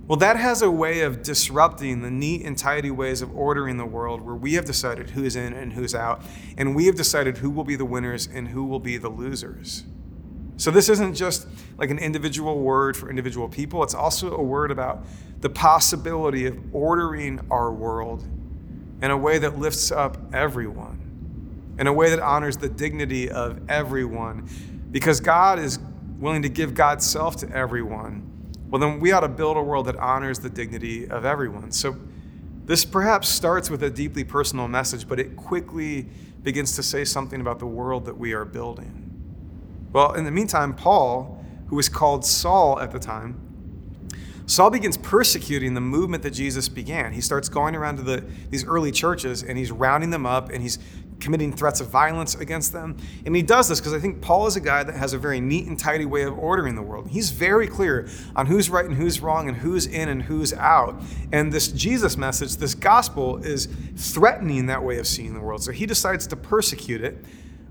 well, 0.07 0.19
that 0.19 0.37
has 0.37 0.63
a 0.63 0.71
way 0.71 1.01
of 1.01 1.23
disrupting 1.23 2.03
the 2.03 2.11
neat 2.11 2.45
and 2.45 2.59
tidy 2.59 2.91
ways 2.91 3.23
of 3.23 3.35
ordering 3.37 3.77
the 3.77 3.87
world 3.87 4.21
where 4.21 4.35
we 4.35 4.55
have 4.55 4.65
decided 4.65 5.11
who's 5.11 5.37
in 5.37 5.53
and 5.53 5.73
who's 5.73 5.95
out, 5.95 6.23
and 6.59 6.77
we 6.77 6.87
have 6.87 6.97
decided 6.97 7.39
who 7.39 7.51
will 7.51 7.65
be 7.65 7.77
the 7.77 7.85
winners 7.85 8.27
and 8.27 8.49
who 8.49 8.65
will 8.65 8.81
be 8.81 8.99
the 8.99 9.09
losers. 9.09 9.85
So, 10.59 10.71
this 10.71 10.89
isn't 10.89 11.15
just 11.15 11.49
like 11.79 11.91
an 11.91 11.99
individual 11.99 12.61
word 12.61 12.97
for 12.97 13.09
individual 13.11 13.49
people, 13.49 13.83
it's 13.83 13.95
also 13.95 14.37
a 14.37 14.43
word 14.43 14.71
about 14.71 15.05
the 15.41 15.51
possibility 15.51 16.47
of 16.47 16.59
ordering 16.73 17.41
our 17.51 17.73
world 17.73 18.23
in 19.03 19.11
a 19.11 19.17
way 19.17 19.39
that 19.39 19.59
lifts 19.59 19.91
up 19.91 20.19
everyone 20.35 21.02
in 21.79 21.87
a 21.87 21.93
way 21.93 22.11
that 22.11 22.21
honors 22.21 22.57
the 22.57 22.69
dignity 22.69 23.31
of 23.31 23.61
everyone. 23.69 24.49
Because 24.91 25.21
God 25.21 25.59
is 25.59 25.79
willing 26.19 26.43
to 26.43 26.49
give 26.49 26.75
God's 26.75 27.07
self 27.07 27.37
to 27.37 27.51
everyone, 27.51 28.29
well, 28.71 28.81
then 28.81 29.01
we 29.01 29.13
ought 29.13 29.21
to 29.21 29.29
build 29.29 29.57
a 29.57 29.63
world 29.63 29.87
that 29.87 29.97
honors 29.97 30.39
the 30.39 30.51
dignity 30.51 31.09
of 31.09 31.25
everyone. 31.25 31.73
So, 31.73 31.97
this 32.65 32.85
perhaps 32.85 33.29
starts 33.29 33.69
with 33.69 33.83
a 33.83 33.91
deeply 33.91 34.23
personal 34.23 34.69
message, 34.69 35.09
but 35.09 35.19
it 35.19 35.37
quickly 35.37 36.07
begins 36.43 36.77
to 36.77 36.83
say 36.83 37.05
something 37.05 37.41
about 37.41 37.59
the 37.59 37.67
world 37.67 38.05
that 38.05 38.17
we 38.17 38.33
are 38.33 38.45
building. 38.45 39.03
Well, 39.93 40.13
in 40.15 40.25
the 40.25 40.31
meantime, 40.31 40.75
Paul, 40.75 41.45
who 41.67 41.77
was 41.77 41.89
called 41.89 42.25
Saul 42.25 42.79
at 42.81 42.93
the 42.93 42.99
time, 42.99 43.39
Saul 44.47 44.71
begins 44.71 44.97
persecuting 44.97 45.75
the 45.75 45.81
movement 45.81 46.23
that 46.25 46.33
Jesus 46.33 46.69
began. 46.69 47.13
He 47.13 47.21
starts 47.21 47.49
going 47.49 47.77
around 47.77 47.97
to 47.97 48.03
the, 48.03 48.25
these 48.51 48.65
early 48.65 48.91
churches 48.91 49.43
and 49.43 49.57
he's 49.57 49.71
rounding 49.71 50.11
them 50.11 50.27
up 50.27 50.51
and 50.51 50.63
he's 50.63 50.79
committing 51.23 51.53
threats 51.53 51.81
of 51.81 51.89
violence 51.89 52.35
against 52.35 52.73
them. 52.73 52.97
And 53.25 53.35
he 53.35 53.43
does 53.43 53.69
this 53.69 53.81
because 53.81 53.95
I 53.95 53.99
think 53.99 54.21
Paul 54.21 54.47
is 54.47 54.57
a 54.57 54.61
guy 54.61 54.83
that 54.83 54.95
has 54.95 55.13
a 55.13 55.19
very 55.19 55.41
neat 55.41 55.67
and 55.67 55.79
tidy 55.79 56.05
way 56.05 56.25
of 56.25 56.37
ordering 56.39 56.75
the 56.75 56.83
world. 56.83 57.09
He's 57.09 57.31
very 57.31 57.69
clear 57.69 58.09
on 58.37 58.47
who's 58.47 58.69
right 58.69 58.85
and 58.85 58.95
who's 58.95 59.21
wrong 59.21 59.49
and 59.49 59.57
who's 59.57 59.87
in 59.87 60.09
and 60.09 60.23
who's 60.23 60.53
out. 60.53 61.01
And 61.33 61.53
this 61.53 61.69
Jesus 61.69 62.17
message, 62.17 62.57
this 62.57 62.75
gospel, 62.75 63.43
is 63.45 63.69
threatening 63.97 64.67
that 64.67 64.83
way 64.83 64.99
of 64.99 65.07
seeing 65.07 65.33
the 65.33 65.41
world. 65.41 65.63
So 65.63 65.73
he 65.73 65.87
decides 65.87 66.27
to 66.27 66.37
persecute 66.37 67.03
it 67.03 67.25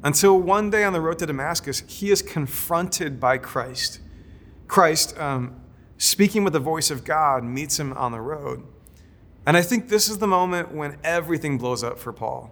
until 0.03 0.39
one 0.39 0.69
day 0.69 0.83
on 0.83 0.93
the 0.93 1.01
road 1.01 1.19
to 1.19 1.25
Damascus, 1.25 1.83
he 1.87 2.09
is 2.09 2.21
confronted 2.21 3.19
by 3.19 3.37
Christ. 3.37 3.99
Christ, 4.67 5.17
um, 5.19 5.61
speaking 5.97 6.43
with 6.43 6.53
the 6.53 6.59
voice 6.59 6.89
of 6.89 7.03
God, 7.03 7.43
meets 7.43 7.79
him 7.79 7.93
on 7.93 8.11
the 8.11 8.21
road. 8.21 8.63
And 9.45 9.57
I 9.57 9.61
think 9.61 9.89
this 9.89 10.09
is 10.09 10.17
the 10.17 10.27
moment 10.27 10.73
when 10.73 10.97
everything 11.03 11.57
blows 11.57 11.83
up 11.83 11.99
for 11.99 12.13
Paul. 12.13 12.51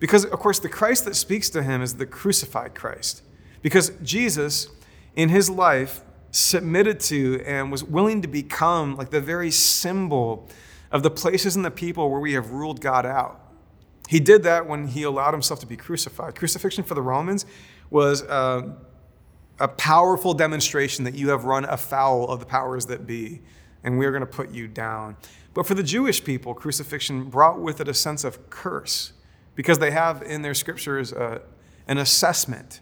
Because, 0.00 0.24
of 0.24 0.38
course, 0.40 0.58
the 0.58 0.68
Christ 0.68 1.04
that 1.04 1.14
speaks 1.14 1.48
to 1.50 1.62
him 1.62 1.82
is 1.82 1.94
the 1.94 2.06
crucified 2.06 2.74
Christ. 2.74 3.22
Because 3.62 3.92
Jesus, 4.02 4.68
in 5.14 5.28
his 5.28 5.48
life, 5.48 6.00
submitted 6.32 6.98
to 7.00 7.42
and 7.44 7.70
was 7.70 7.84
willing 7.84 8.22
to 8.22 8.28
become 8.28 8.96
like 8.96 9.10
the 9.10 9.20
very 9.20 9.50
symbol 9.50 10.48
of 10.90 11.02
the 11.02 11.10
places 11.10 11.54
and 11.54 11.64
the 11.64 11.70
people 11.70 12.10
where 12.10 12.20
we 12.20 12.32
have 12.32 12.50
ruled 12.50 12.80
God 12.80 13.04
out. 13.04 13.40
He 14.08 14.18
did 14.18 14.42
that 14.44 14.66
when 14.66 14.88
he 14.88 15.02
allowed 15.02 15.32
himself 15.32 15.60
to 15.60 15.66
be 15.66 15.76
crucified. 15.76 16.34
Crucifixion 16.34 16.82
for 16.82 16.94
the 16.94 17.02
Romans 17.02 17.46
was 17.90 18.22
uh, 18.22 18.72
a 19.60 19.68
powerful 19.68 20.34
demonstration 20.34 21.04
that 21.04 21.14
you 21.14 21.28
have 21.28 21.44
run 21.44 21.64
afoul 21.64 22.26
of 22.28 22.40
the 22.40 22.46
powers 22.46 22.86
that 22.86 23.06
be, 23.06 23.42
and 23.84 23.98
we 23.98 24.06
are 24.06 24.10
going 24.10 24.22
to 24.22 24.26
put 24.26 24.50
you 24.50 24.66
down. 24.66 25.16
But 25.52 25.66
for 25.66 25.74
the 25.74 25.82
Jewish 25.82 26.24
people, 26.24 26.54
crucifixion 26.54 27.24
brought 27.24 27.60
with 27.60 27.80
it 27.80 27.88
a 27.88 27.94
sense 27.94 28.24
of 28.24 28.50
curse 28.50 29.12
because 29.60 29.78
they 29.78 29.90
have 29.90 30.22
in 30.22 30.40
their 30.40 30.54
scriptures 30.54 31.12
uh, 31.12 31.38
an 31.86 31.98
assessment 31.98 32.80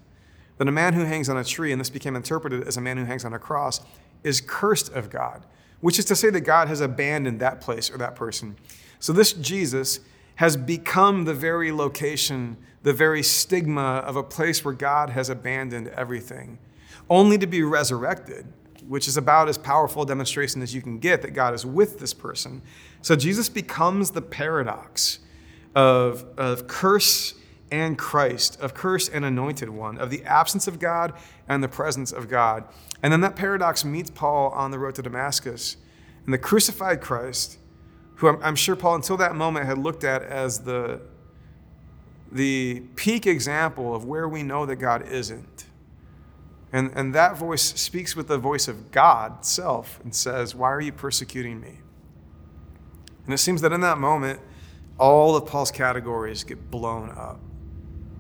that 0.58 0.68
a 0.68 0.70
man 0.70 0.92
who 0.92 1.04
hangs 1.04 1.28
on 1.28 1.36
a 1.36 1.42
tree, 1.42 1.72
and 1.72 1.80
this 1.80 1.90
became 1.90 2.14
interpreted 2.14 2.68
as 2.68 2.76
a 2.76 2.80
man 2.80 2.96
who 2.96 3.04
hangs 3.04 3.24
on 3.24 3.32
a 3.32 3.38
cross, 3.40 3.80
is 4.22 4.40
cursed 4.40 4.92
of 4.92 5.10
God, 5.10 5.44
which 5.80 5.98
is 5.98 6.04
to 6.04 6.14
say 6.14 6.30
that 6.30 6.42
God 6.42 6.68
has 6.68 6.80
abandoned 6.80 7.40
that 7.40 7.60
place 7.60 7.90
or 7.90 7.98
that 7.98 8.14
person. 8.14 8.54
So 9.00 9.12
this 9.12 9.32
Jesus 9.32 9.98
has 10.36 10.56
become 10.56 11.24
the 11.24 11.34
very 11.34 11.72
location, 11.72 12.56
the 12.84 12.92
very 12.92 13.24
stigma 13.24 13.96
of 14.06 14.14
a 14.14 14.22
place 14.22 14.64
where 14.64 14.72
God 14.72 15.10
has 15.10 15.30
abandoned 15.30 15.88
everything, 15.88 16.60
only 17.10 17.38
to 17.38 17.46
be 17.48 17.64
resurrected, 17.64 18.46
which 18.86 19.08
is 19.08 19.16
about 19.16 19.48
as 19.48 19.58
powerful 19.58 20.02
a 20.02 20.06
demonstration 20.06 20.62
as 20.62 20.72
you 20.72 20.80
can 20.80 21.00
get 21.00 21.22
that 21.22 21.32
God 21.32 21.54
is 21.54 21.66
with 21.66 21.98
this 21.98 22.14
person. 22.14 22.62
So 23.02 23.16
Jesus 23.16 23.48
becomes 23.48 24.12
the 24.12 24.22
paradox 24.22 25.18
of, 25.78 26.24
of 26.36 26.66
curse 26.66 27.34
and 27.70 27.96
Christ, 27.96 28.60
of 28.60 28.74
curse 28.74 29.08
and 29.08 29.24
anointed 29.24 29.68
one, 29.68 29.96
of 29.98 30.10
the 30.10 30.24
absence 30.24 30.66
of 30.66 30.80
God 30.80 31.12
and 31.48 31.62
the 31.62 31.68
presence 31.68 32.10
of 32.10 32.28
God. 32.28 32.64
And 33.00 33.12
then 33.12 33.20
that 33.20 33.36
paradox 33.36 33.84
meets 33.84 34.10
Paul 34.10 34.50
on 34.50 34.72
the 34.72 34.78
road 34.80 34.96
to 34.96 35.02
Damascus. 35.02 35.76
And 36.24 36.34
the 36.34 36.38
crucified 36.38 37.00
Christ, 37.00 37.58
who 38.16 38.26
I'm, 38.26 38.42
I'm 38.42 38.56
sure 38.56 38.74
Paul, 38.74 38.96
until 38.96 39.16
that 39.18 39.36
moment, 39.36 39.66
had 39.66 39.78
looked 39.78 40.02
at 40.02 40.24
as 40.24 40.58
the, 40.64 41.00
the 42.32 42.82
peak 42.96 43.28
example 43.28 43.94
of 43.94 44.04
where 44.04 44.28
we 44.28 44.42
know 44.42 44.66
that 44.66 44.76
God 44.76 45.06
isn't. 45.06 45.66
And, 46.72 46.90
and 46.96 47.14
that 47.14 47.36
voice 47.36 47.62
speaks 47.62 48.16
with 48.16 48.26
the 48.26 48.36
voice 48.36 48.66
of 48.66 48.90
God 48.90 49.44
self 49.46 50.00
and 50.02 50.12
says, 50.12 50.56
Why 50.56 50.72
are 50.72 50.80
you 50.80 50.92
persecuting 50.92 51.60
me? 51.60 51.78
And 53.26 53.32
it 53.32 53.38
seems 53.38 53.60
that 53.62 53.72
in 53.72 53.80
that 53.82 53.98
moment, 53.98 54.40
all 54.98 55.36
of 55.36 55.46
Paul's 55.46 55.70
categories 55.70 56.44
get 56.44 56.70
blown 56.70 57.10
up. 57.10 57.40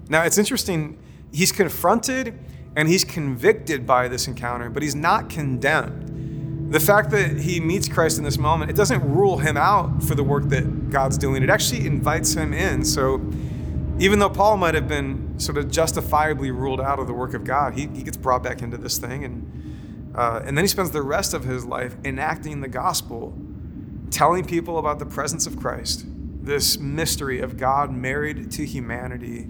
Now, 0.08 0.22
it's 0.22 0.38
interesting, 0.38 0.98
he's 1.32 1.52
confronted 1.52 2.38
and 2.76 2.88
he's 2.88 3.04
convicted 3.04 3.86
by 3.86 4.08
this 4.08 4.28
encounter, 4.28 4.70
but 4.70 4.82
he's 4.82 4.94
not 4.94 5.28
condemned. 5.28 6.72
The 6.72 6.80
fact 6.80 7.10
that 7.10 7.38
he 7.38 7.60
meets 7.60 7.88
Christ 7.88 8.18
in 8.18 8.24
this 8.24 8.38
moment, 8.38 8.70
it 8.70 8.76
doesn't 8.76 9.02
rule 9.02 9.38
him 9.38 9.56
out 9.56 10.02
for 10.02 10.14
the 10.14 10.22
work 10.22 10.48
that 10.50 10.90
God's 10.90 11.16
doing. 11.16 11.42
It 11.42 11.50
actually 11.50 11.86
invites 11.86 12.34
him 12.34 12.52
in. 12.52 12.84
So 12.84 13.16
even 13.98 14.18
though 14.18 14.28
Paul 14.30 14.58
might 14.58 14.74
have 14.74 14.86
been 14.86 15.38
sort 15.38 15.58
of 15.58 15.70
justifiably 15.70 16.50
ruled 16.50 16.80
out 16.80 16.98
of 16.98 17.06
the 17.06 17.14
work 17.14 17.34
of 17.34 17.42
God, 17.42 17.74
he, 17.74 17.88
he 17.88 18.02
gets 18.02 18.16
brought 18.16 18.42
back 18.42 18.62
into 18.62 18.76
this 18.76 18.98
thing. 18.98 19.24
And, 19.24 20.12
uh, 20.14 20.42
and 20.44 20.56
then 20.56 20.64
he 20.64 20.68
spends 20.68 20.90
the 20.90 21.02
rest 21.02 21.34
of 21.34 21.44
his 21.44 21.64
life 21.64 21.96
enacting 22.04 22.60
the 22.60 22.68
gospel, 22.68 23.36
telling 24.10 24.44
people 24.44 24.78
about 24.78 24.98
the 24.98 25.06
presence 25.06 25.46
of 25.46 25.58
Christ, 25.58 26.04
this 26.48 26.78
mystery 26.78 27.40
of 27.40 27.56
God 27.56 27.92
married 27.92 28.50
to 28.52 28.66
humanity, 28.66 29.46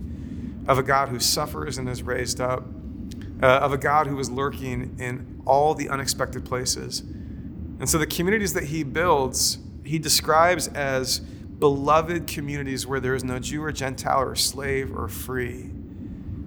of 0.66 0.78
a 0.78 0.82
God 0.82 1.08
who 1.08 1.18
suffers 1.18 1.78
and 1.78 1.88
is 1.88 2.02
raised 2.02 2.40
up, 2.40 2.64
uh, 3.42 3.46
of 3.46 3.72
a 3.72 3.78
God 3.78 4.08
who 4.08 4.18
is 4.18 4.28
lurking 4.28 4.96
in 4.98 5.40
all 5.46 5.74
the 5.74 5.88
unexpected 5.88 6.44
places. 6.44 7.00
And 7.00 7.88
so 7.88 7.96
the 7.96 8.06
communities 8.06 8.52
that 8.54 8.64
he 8.64 8.82
builds, 8.82 9.58
he 9.84 9.98
describes 9.98 10.68
as 10.68 11.20
beloved 11.20 12.26
communities 12.26 12.86
where 12.86 13.00
there 13.00 13.14
is 13.14 13.24
no 13.24 13.38
Jew 13.38 13.62
or 13.62 13.72
Gentile 13.72 14.20
or 14.20 14.34
slave 14.34 14.94
or 14.94 15.08
free. 15.08 15.70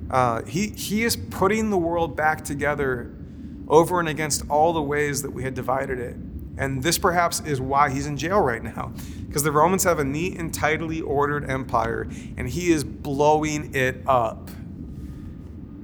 Uh, 0.09 0.43
he, 0.43 0.67
he 0.67 1.03
is 1.03 1.15
putting 1.15 1.69
the 1.69 1.77
world 1.77 2.15
back 2.17 2.43
together 2.43 3.15
over 3.69 4.01
and 4.01 4.09
against 4.09 4.43
all 4.49 4.73
the 4.73 4.81
ways 4.81 5.21
that 5.21 5.31
we 5.31 5.43
had 5.43 5.53
divided 5.53 5.97
it. 5.97 6.17
And 6.57 6.83
this 6.83 6.97
perhaps 6.97 7.39
is 7.39 7.61
why 7.61 7.89
he's 7.89 8.07
in 8.07 8.17
jail 8.17 8.39
right 8.39 8.63
now. 8.63 8.93
Because 9.25 9.43
the 9.43 9.51
Romans 9.51 9.83
have 9.83 9.99
a 9.99 10.03
neat 10.03 10.37
and 10.37 10.53
tidily 10.53 11.01
ordered 11.01 11.49
empire, 11.49 12.07
and 12.37 12.49
he 12.49 12.71
is 12.71 12.83
blowing 12.83 13.73
it 13.73 14.03
up. 14.05 14.49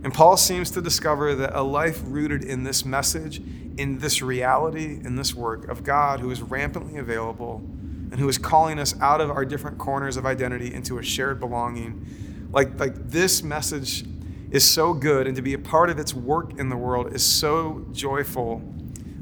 And 0.03 0.13
Paul 0.13 0.37
seems 0.37 0.69
to 0.71 0.81
discover 0.81 1.33
that 1.35 1.57
a 1.57 1.63
life 1.63 2.01
rooted 2.05 2.43
in 2.43 2.63
this 2.63 2.85
message, 2.85 3.39
in 3.77 3.99
this 3.99 4.21
reality, 4.21 4.99
in 5.03 5.15
this 5.15 5.33
work 5.33 5.67
of 5.67 5.83
God 5.83 6.19
who 6.19 6.29
is 6.29 6.41
rampantly 6.41 6.97
available, 6.97 7.61
and 8.11 8.19
who 8.19 8.29
is 8.29 8.37
calling 8.37 8.79
us 8.79 8.99
out 9.01 9.21
of 9.21 9.29
our 9.29 9.43
different 9.43 9.77
corners 9.77 10.15
of 10.15 10.25
identity 10.25 10.73
into 10.73 10.97
a 10.97 11.03
shared 11.03 11.39
belonging. 11.39 12.49
Like, 12.51 12.79
like 12.79 13.09
this 13.09 13.43
message 13.43 14.05
is 14.51 14.63
so 14.63 14.93
good, 14.93 15.27
and 15.27 15.35
to 15.35 15.41
be 15.41 15.53
a 15.53 15.59
part 15.59 15.89
of 15.89 15.99
its 15.99 16.13
work 16.13 16.57
in 16.57 16.69
the 16.69 16.77
world 16.77 17.13
is 17.13 17.23
so 17.25 17.85
joyful 17.91 18.61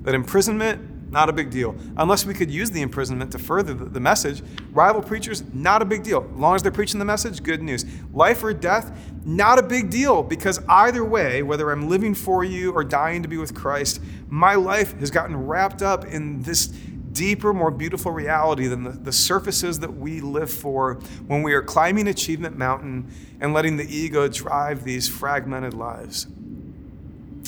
that 0.01 0.13
imprisonment, 0.13 0.94
not 1.09 1.29
a 1.29 1.33
big 1.33 1.49
deal. 1.49 1.75
Unless 1.97 2.25
we 2.25 2.33
could 2.33 2.51
use 2.51 2.71
the 2.71 2.81
imprisonment 2.81 3.31
to 3.31 3.39
further 3.39 3.73
the, 3.73 3.99
message. 3.99 4.41
Rival 4.71 5.01
preachers, 5.01 5.43
not 5.53 5.81
a 5.81 5.85
big 5.85 6.03
deal. 6.03 6.27
As 6.33 6.39
long 6.39 6.55
as 6.55 6.63
they're 6.63 6.71
preaching 6.71 6.99
the 6.99 7.05
message, 7.05 7.41
good 7.41 7.61
news. 7.61 7.85
Life 8.13 8.43
or 8.43 8.53
death, 8.53 8.97
not 9.23 9.57
a 9.57 9.63
big 9.63 9.89
deal 9.89 10.23
because 10.23 10.59
either 10.67 11.03
way, 11.03 11.41
whether 11.43 11.71
I'm 11.71 11.89
living 11.89 12.13
for 12.13 12.43
you 12.43 12.71
or 12.73 12.83
dying 12.83 13.23
to 13.23 13.29
be 13.29 13.37
with 13.37 13.55
Christ, 13.55 14.01
my 14.27 14.55
life 14.55 14.97
has 14.99 15.09
gotten 15.09 15.35
wrapped 15.35 15.81
up 15.81 16.05
in 16.05 16.41
this 16.41 16.67
deeper, 17.15 17.53
more 17.53 17.71
beautiful 17.71 18.11
reality 18.11 18.67
than 18.67 18.83
the, 18.83 18.91
the 18.91 19.11
surfaces 19.11 19.79
that 19.79 19.95
we 19.95 20.19
live 20.19 20.51
for 20.51 20.95
when 21.27 21.41
we 21.41 21.53
are 21.53 21.63
climbing 21.63 22.07
Achievement 22.07 22.57
Mountain 22.57 23.11
and 23.39 23.53
letting 23.53 23.77
the 23.77 23.95
ego 23.95 24.27
drive 24.27 24.83
these 24.83 25.07
fragmented 25.07 25.73
lives. 25.73 26.27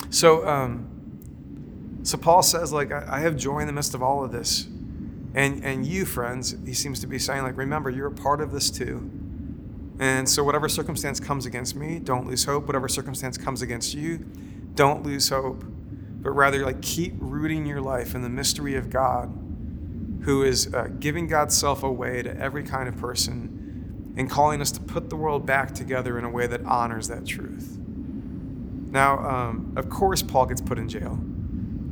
So, 0.10 0.48
um, 0.48 0.97
so 2.08 2.18
Paul 2.18 2.42
says, 2.42 2.72
like, 2.72 2.90
I, 2.90 3.20
have 3.20 3.36
joy 3.36 3.60
in 3.60 3.68
the 3.68 3.74
midst 3.74 3.94
of 3.94 4.02
all 4.02 4.24
of 4.24 4.32
this. 4.32 4.64
And, 5.34 5.62
and 5.66 5.86
you, 5.86 6.06
friends, 6.06 6.56
he 6.66 6.74
seems 6.74 7.02
to 7.02 7.08
be 7.08 7.20
saying, 7.20 7.44
like, 7.44 7.58
remember, 7.58 7.90
you're 7.90 8.08
a 8.08 8.12
part 8.12 8.40
of 8.40 8.54
this 8.54 8.72
too. 8.72 9.12
And 10.00 10.30
so, 10.30 10.42
whatever 10.42 10.70
circumstance 10.70 11.20
comes 11.20 11.46
against 11.46 11.76
me, 11.76 12.00
don't 12.00 12.26
lose 12.26 12.46
hope. 12.46 12.66
Whatever 12.66 12.88
circumstance 12.88 13.38
comes 13.38 13.62
against 13.62 13.94
you, 13.94 14.20
don't 14.74 15.04
lose 15.04 15.28
hope. 15.28 15.66
But 15.66 16.32
rather, 16.32 16.66
like, 16.66 16.82
keep 16.82 17.14
rooting 17.18 17.66
your 17.66 17.82
life 17.82 18.16
in 18.16 18.22
the 18.22 18.30
mystery 18.30 18.76
of 18.76 18.90
God 18.90 19.28
who 20.22 20.44
is 20.44 20.74
uh, 20.74 20.88
giving 21.02 21.28
God's 21.28 21.58
self 21.58 21.84
away 21.84 22.22
to 22.22 22.34
every 22.38 22.64
kind 22.64 22.88
of 22.88 22.96
person 22.96 24.14
and 24.16 24.30
calling 24.30 24.62
us 24.62 24.72
to 24.72 24.80
put 24.80 25.10
the 25.10 25.18
world 25.18 25.46
back 25.46 25.74
together 25.74 26.18
in 26.18 26.24
a 26.24 26.30
way 26.30 26.48
that 26.48 26.64
honors 26.64 27.10
that 27.10 27.26
truth. 27.26 27.78
Now, 27.78 29.20
um, 29.20 29.74
of 29.76 29.90
course, 29.90 30.24
Paul 30.24 30.46
gets 30.46 30.62
put 30.62 30.78
in 30.78 30.88
jail 30.88 31.20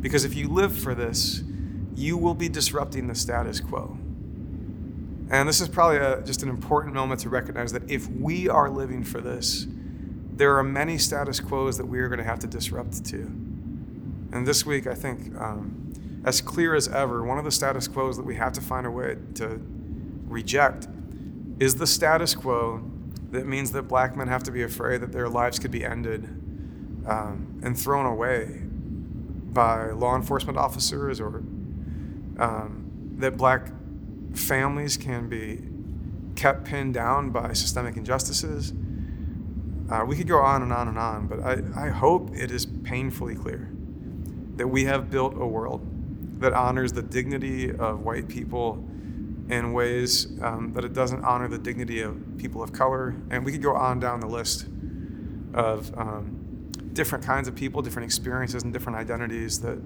because 0.02 0.26
if 0.26 0.36
you 0.36 0.48
live 0.48 0.78
for 0.78 0.94
this, 0.94 1.44
you 1.96 2.18
will 2.18 2.36
be 2.36 2.50
disrupting 2.50 3.08
the 3.08 3.16
status 3.16 3.60
quo. 3.60 3.98
And 5.30 5.50
this 5.50 5.60
is 5.60 5.68
probably 5.68 5.98
a, 5.98 6.22
just 6.22 6.44
an 6.44 6.50
important 6.50 6.94
moment 6.94 7.22
to 7.22 7.30
recognize 7.30 7.72
that 7.72 7.90
if 7.90 8.08
we 8.10 8.48
are 8.48 8.70
living 8.70 9.04
for 9.04 9.22
this, 9.22 9.66
there 10.34 10.58
are 10.58 10.64
many 10.64 10.98
status 10.98 11.40
quos 11.40 11.78
that 11.78 11.86
we 11.86 12.00
are 12.00 12.08
going 12.08 12.20
to 12.20 12.26
have 12.26 12.40
to 12.40 12.48
disrupt 12.48 13.06
too. 13.06 13.26
And 14.32 14.46
this 14.46 14.66
week, 14.66 14.86
I 14.86 14.94
think 14.94 15.36
um, 15.40 16.22
as 16.26 16.42
clear 16.42 16.76
as 16.76 16.88
ever, 16.88 17.24
one 17.24 17.38
of 17.38 17.46
the 17.46 17.52
status 17.52 17.88
quos 17.88 18.18
that 18.18 18.26
we 18.26 18.36
have 18.36 18.54
to 18.54 18.62
find 18.62 18.86
a 18.86 18.92
way 18.92 19.18
to 19.36 19.62
reject 20.28 20.88
is 21.60 21.76
the 21.76 21.88
status 21.88 22.36
quo 22.36 22.84
that 23.32 23.48
means 23.48 23.72
that 23.72 23.84
black 23.84 24.16
men 24.16 24.28
have 24.28 24.44
to 24.44 24.52
be 24.52 24.64
afraid 24.64 25.02
that 25.02 25.12
their 25.12 25.30
lives 25.30 25.58
could 25.58 25.72
be 25.72 25.86
ended 25.86 26.24
um, 27.08 27.60
and 27.64 27.80
thrown 27.80 28.06
away 28.06 28.62
by 29.56 29.90
law 29.90 30.16
enforcement 30.16 30.60
officers 30.60 31.20
or 31.20 31.38
um, 32.38 33.16
that 33.18 33.38
black 33.38 33.72
families 34.36 34.98
can 34.98 35.28
be 35.28 35.62
kept 36.36 36.66
pinned 36.66 36.94
down 36.94 37.32
by 37.32 37.54
systemic 37.54 37.96
injustices. 37.96 38.74
Uh, 39.90 40.04
we 40.06 40.16
could 40.16 40.28
go 40.28 40.40
on 40.40 40.62
and 40.62 40.74
on 40.74 40.88
and 40.88 41.00
on, 41.00 41.28
but 41.28 41.40
I, 41.40 41.88
I 41.88 41.90
hope 41.90 42.36
it 42.36 42.52
is 42.52 42.66
painfully 42.66 43.36
clear 43.36 43.72
that 44.58 44.68
we 44.68 44.84
have 44.84 45.10
built 45.10 45.34
a 45.36 45.46
world 45.46 45.82
that 46.42 46.54
honors 46.54 46.92
the 46.92 47.02
dignity 47.02 47.72
of 47.72 48.02
white 48.02 48.28
people 48.28 48.86
in 49.50 49.74
ways 49.74 50.28
um, 50.42 50.74
that 50.74 50.84
it 50.84 50.94
doesn't 50.94 51.24
honor 51.24 51.48
the 51.48 51.58
dignity 51.58 52.02
of 52.02 52.20
people 52.38 52.62
of 52.62 52.74
color. 52.74 53.16
And 53.30 53.46
we 53.46 53.52
could 53.52 53.62
go 53.62 53.76
on 53.76 54.00
down 54.00 54.20
the 54.20 54.28
list 54.28 54.66
of 55.54 55.98
um, 55.98 56.45
different 56.96 57.24
kinds 57.24 57.48
of 57.48 57.56
people, 57.56 57.82
different 57.82 58.06
experiences, 58.06 58.64
and 58.64 58.74
different 58.74 58.98
identities 58.98 59.60
that 59.62 59.78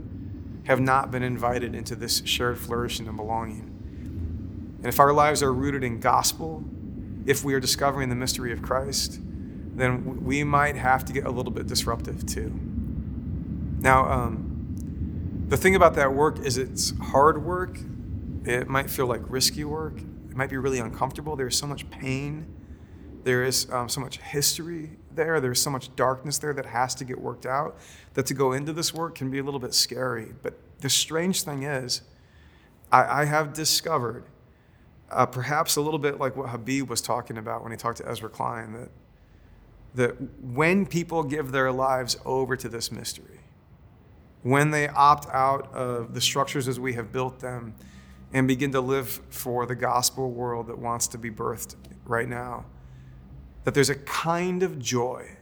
have 0.64 0.80
not 0.80 1.12
been 1.12 1.24
invited 1.24 1.76
into 1.76 1.96
this 1.96 2.22
shared 2.26 2.58
flourishing 2.58 3.08
and 3.08 3.18
belonging. 3.18 4.78
And 4.78 4.86
if 4.86 5.00
our 5.00 5.12
lives 5.12 5.44
are 5.44 5.52
rooted 5.52 5.84
in 5.84 6.00
gospel, 6.00 6.64
if 7.26 7.44
we 7.44 7.54
are 7.54 7.60
discovering 7.60 8.10
the 8.10 8.16
mystery 8.16 8.54
of 8.54 8.62
Christ, 8.62 9.20
then 9.76 10.24
we 10.24 10.44
might 10.44 10.76
have 10.76 11.04
to 11.06 11.14
get 11.14 11.26
a 11.26 11.32
little 11.32 11.52
bit 11.52 11.68
disruptive 11.68 12.26
too. 12.26 12.54
Now, 13.80 14.06
um, 14.06 15.46
the 15.48 15.58
thing 15.58 15.76
about 15.76 15.96
that 15.96 16.14
work 16.14 16.40
is 16.40 16.58
it's 16.58 16.94
hard 17.00 17.44
work. 17.44 17.80
It 18.46 18.68
might 18.68 18.90
feel 18.90 19.08
like 19.08 19.22
risky 19.28 19.64
work. 19.64 19.98
It 19.98 20.36
might 20.36 20.50
be 20.50 20.58
really 20.58 20.80
uncomfortable. 20.80 21.36
There's 21.36 21.58
so 21.58 21.66
much 21.66 21.90
pain. 21.90 22.46
There 23.24 23.44
is 23.44 23.70
um, 23.72 23.90
so 23.90 24.00
much 24.00 24.20
history 24.20 24.99
there. 25.16 25.40
There's 25.40 25.62
so 25.62 25.70
much 25.70 25.96
darkness 25.96 26.38
there 26.38 26.54
that 26.54 26.66
has 26.66 26.96
to 26.96 27.06
get 27.06 27.20
worked 27.20 27.46
out 27.46 27.78
that 28.14 28.26
to 28.28 28.34
go 28.34 28.54
into 28.54 28.74
this 28.74 28.94
work 28.94 29.16
can 29.16 29.30
be 29.30 29.40
a 29.40 29.44
little 29.44 29.60
bit 29.60 29.74
scary. 29.74 30.34
But 30.42 30.54
the 30.80 30.90
strange 30.90 31.44
thing 31.44 31.64
is, 31.64 32.02
I, 32.92 33.22
I 33.22 33.26
have 33.26 33.54
discovered, 33.54 34.24
uh, 35.12 35.26
perhaps 35.26 35.76
a 35.76 35.82
little 35.82 36.00
bit 36.00 36.20
like 36.20 36.36
what 36.36 36.50
Habib 36.50 36.90
was 36.90 37.02
talking 37.02 37.38
about 37.38 37.64
when 37.64 37.72
he 37.72 37.78
talked 37.78 37.98
to 37.98 38.10
Ezra 38.10 38.30
Klein, 38.30 38.74
that, 38.74 38.90
that 39.96 40.44
when 40.44 40.86
people 40.86 41.24
give 41.24 41.52
their 41.52 41.72
lives 41.72 42.18
over 42.26 42.56
to 42.56 42.70
this 42.70 42.92
mystery, 42.92 43.40
when 44.44 44.72
they 44.72 44.88
opt 44.88 45.28
out 45.34 45.74
of 45.74 46.14
the 46.14 46.22
structures 46.22 46.68
as 46.68 46.80
we 46.80 46.94
have 46.94 47.12
built 47.12 47.40
them 47.40 47.76
and 48.32 48.48
begin 48.48 48.72
to 48.72 48.80
live 48.80 49.22
for 49.30 49.66
the 49.66 49.76
gospel 49.76 50.32
world 50.32 50.68
that 50.68 50.78
wants 50.78 51.08
to 51.08 51.18
be 51.18 51.30
birthed 51.30 51.76
right 52.06 52.30
now, 52.30 52.66
that 53.64 53.74
there's 53.74 53.90
a 53.90 53.96
kind 53.96 54.64
of 54.64 54.80
joy 54.80 55.38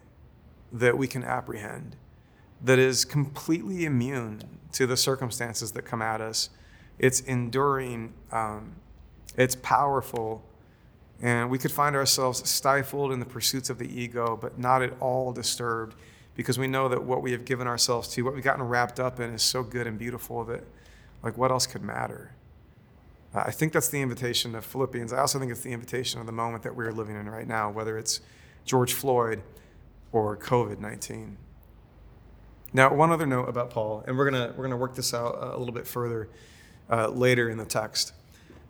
that 0.71 0.97
we 0.97 1.07
can 1.07 1.23
apprehend 1.23 1.95
that 2.63 2.79
is 2.79 3.05
completely 3.05 3.85
immune 3.85 4.41
to 4.73 4.87
the 4.87 4.97
circumstances 4.97 5.71
that 5.73 5.83
come 5.83 6.01
at 6.01 6.21
us. 6.21 6.49
It's 6.99 7.21
enduring, 7.21 8.13
um, 8.31 8.75
it's 9.37 9.55
powerful, 9.55 10.43
and 11.21 11.49
we 11.49 11.57
could 11.57 11.71
find 11.71 11.95
ourselves 11.95 12.47
stifled 12.49 13.11
in 13.11 13.19
the 13.19 13.25
pursuits 13.25 13.69
of 13.69 13.77
the 13.77 13.87
ego, 13.87 14.37
but 14.39 14.57
not 14.59 14.81
at 14.81 14.93
all 14.99 15.31
disturbed 15.31 15.95
because 16.35 16.59
we 16.59 16.67
know 16.67 16.87
that 16.89 17.03
what 17.03 17.21
we 17.21 17.31
have 17.31 17.45
given 17.45 17.67
ourselves 17.67 18.07
to, 18.09 18.21
what 18.21 18.33
we've 18.33 18.43
gotten 18.43 18.63
wrapped 18.63 18.99
up 18.99 19.19
in, 19.19 19.31
is 19.31 19.41
so 19.41 19.63
good 19.63 19.87
and 19.87 19.97
beautiful 19.97 20.43
that, 20.45 20.63
like, 21.23 21.37
what 21.37 21.51
else 21.51 21.65
could 21.65 21.81
matter? 21.81 22.31
Uh, 23.33 23.43
I 23.45 23.51
think 23.51 23.73
that's 23.73 23.89
the 23.89 24.01
invitation 24.01 24.55
of 24.55 24.65
Philippians. 24.65 25.13
I 25.13 25.19
also 25.19 25.39
think 25.39 25.51
it's 25.51 25.61
the 25.61 25.73
invitation 25.73 26.19
of 26.19 26.25
the 26.25 26.31
moment 26.31 26.63
that 26.63 26.75
we're 26.75 26.91
living 26.91 27.15
in 27.15 27.29
right 27.29 27.47
now, 27.47 27.69
whether 27.69 27.97
it's 27.97 28.21
George 28.65 28.93
Floyd 28.93 29.43
or 30.11 30.37
COVID 30.37 30.79
19. 30.79 31.37
Now, 32.73 32.93
one 32.93 33.11
other 33.11 33.25
note 33.25 33.47
about 33.47 33.69
Paul, 33.69 34.03
and 34.07 34.17
we're 34.17 34.29
gonna 34.29 34.53
we're 34.55 34.63
gonna 34.63 34.77
work 34.77 34.95
this 34.95 35.13
out 35.13 35.37
a 35.41 35.57
little 35.57 35.73
bit 35.73 35.87
further 35.87 36.29
uh, 36.89 37.07
later 37.09 37.49
in 37.49 37.57
the 37.57 37.65
text. 37.65 38.13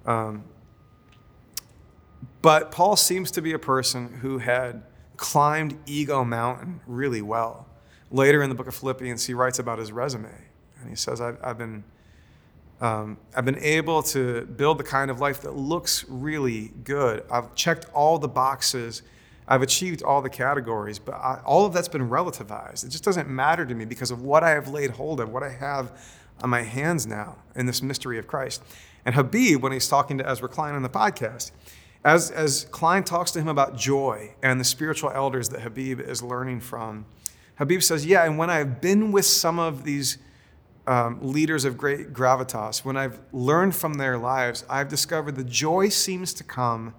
Um, 0.05 0.43
but 2.41 2.71
Paul 2.71 2.95
seems 2.95 3.31
to 3.31 3.41
be 3.41 3.53
a 3.53 3.59
person 3.59 4.19
who 4.21 4.37
had 4.37 4.83
climbed 5.17 5.77
Ego 5.85 6.23
Mountain 6.23 6.81
really 6.85 7.21
well. 7.21 7.67
Later 8.11 8.41
in 8.41 8.49
the 8.49 8.55
book 8.55 8.67
of 8.67 8.75
Philippians, 8.75 9.25
he 9.25 9.33
writes 9.33 9.59
about 9.59 9.79
his 9.79 9.91
resume, 9.91 10.29
and 10.79 10.89
he 10.89 10.95
says, 10.95 11.19
"I've, 11.21 11.37
I've 11.43 11.57
been." 11.57 11.83
Um, 12.79 13.17
I've 13.35 13.45
been 13.45 13.59
able 13.59 14.03
to 14.03 14.45
build 14.45 14.77
the 14.77 14.83
kind 14.83 15.09
of 15.09 15.19
life 15.19 15.41
that 15.41 15.55
looks 15.55 16.05
really 16.07 16.71
good. 16.83 17.23
I've 17.31 17.55
checked 17.55 17.85
all 17.93 18.19
the 18.19 18.27
boxes 18.27 19.01
I've 19.47 19.61
achieved 19.61 20.03
all 20.03 20.21
the 20.21 20.29
categories, 20.29 20.99
but 20.99 21.15
I, 21.15 21.41
all 21.45 21.65
of 21.65 21.73
that's 21.73 21.87
been 21.87 22.09
relativized. 22.09 22.85
It 22.85 22.89
just 22.89 23.03
doesn't 23.03 23.29
matter 23.29 23.65
to 23.65 23.73
me 23.73 23.85
because 23.85 24.11
of 24.11 24.21
what 24.21 24.43
I 24.43 24.49
have 24.49 24.67
laid 24.67 24.91
hold 24.91 25.21
of, 25.21 25.29
what 25.29 25.41
I 25.41 25.49
have 25.49 25.97
on 26.43 26.49
my 26.49 26.63
hands 26.63 27.07
now 27.07 27.37
in 27.55 27.65
this 27.65 27.81
mystery 27.81 28.19
of 28.19 28.27
Christ. 28.27 28.61
And 29.05 29.15
Habib, 29.15 29.63
when 29.63 29.71
he's 29.71 29.87
talking 29.87 30.17
to 30.17 30.29
Ezra 30.29 30.49
Klein 30.49 30.75
on 30.75 30.83
the 30.83 30.89
podcast, 30.89 31.51
as, 32.03 32.29
as 32.29 32.65
Klein 32.71 33.03
talks 33.03 33.31
to 33.31 33.39
him 33.39 33.47
about 33.47 33.77
joy 33.77 34.35
and 34.43 34.59
the 34.59 34.65
spiritual 34.65 35.11
elders 35.11 35.49
that 35.49 35.61
Habib 35.61 36.01
is 36.01 36.21
learning 36.21 36.59
from, 36.59 37.05
Habib 37.55 37.81
says, 37.81 38.05
Yeah, 38.05 38.25
and 38.25 38.37
when 38.37 38.49
I've 38.49 38.81
been 38.81 39.13
with 39.13 39.25
some 39.25 39.59
of 39.59 39.85
these 39.85 40.17
um, 40.87 41.19
leaders 41.21 41.65
of 41.65 41.77
great 41.77 42.13
gravitas, 42.13 42.85
when 42.85 42.97
I've 42.97 43.19
learned 43.31 43.75
from 43.75 43.95
their 43.95 44.17
lives, 44.17 44.63
I've 44.69 44.87
discovered 44.87 45.35
the 45.35 45.43
joy 45.43 45.89
seems 45.89 46.33
to 46.35 46.43
come 46.43 46.95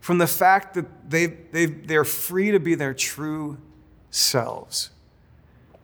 from 0.00 0.18
the 0.18 0.26
fact 0.26 0.74
that 0.74 1.10
they, 1.10 1.26
they, 1.26 1.66
they're 1.66 2.04
free 2.04 2.50
to 2.50 2.60
be 2.60 2.74
their 2.74 2.94
true 2.94 3.58
selves, 4.10 4.90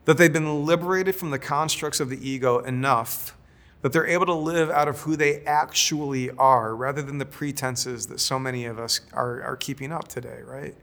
that 0.05 0.19
they've 0.19 0.33
been 0.33 0.65
liberated 0.65 1.15
from 1.15 1.31
the 1.31 1.39
constructs 1.39 1.99
of 1.99 2.11
the 2.11 2.29
ego 2.29 2.59
enough 2.61 3.37
that 3.85 3.93
they're 3.93 4.07
able 4.07 4.25
to 4.25 4.33
live 4.33 4.71
out 4.71 4.89
of 4.89 5.01
who 5.01 5.15
they 5.15 5.41
actually 5.41 6.31
are 6.31 6.75
rather 6.75 7.03
than 7.03 7.19
the 7.19 7.27
pretenses 7.27 8.07
that 8.07 8.19
so 8.19 8.39
many 8.39 8.65
of 8.65 8.79
us 8.79 9.03
are, 9.13 9.43
are 9.43 9.57
keeping 9.57 9.93
up 9.93 10.09
today, 10.09 10.41
right? 10.43 10.75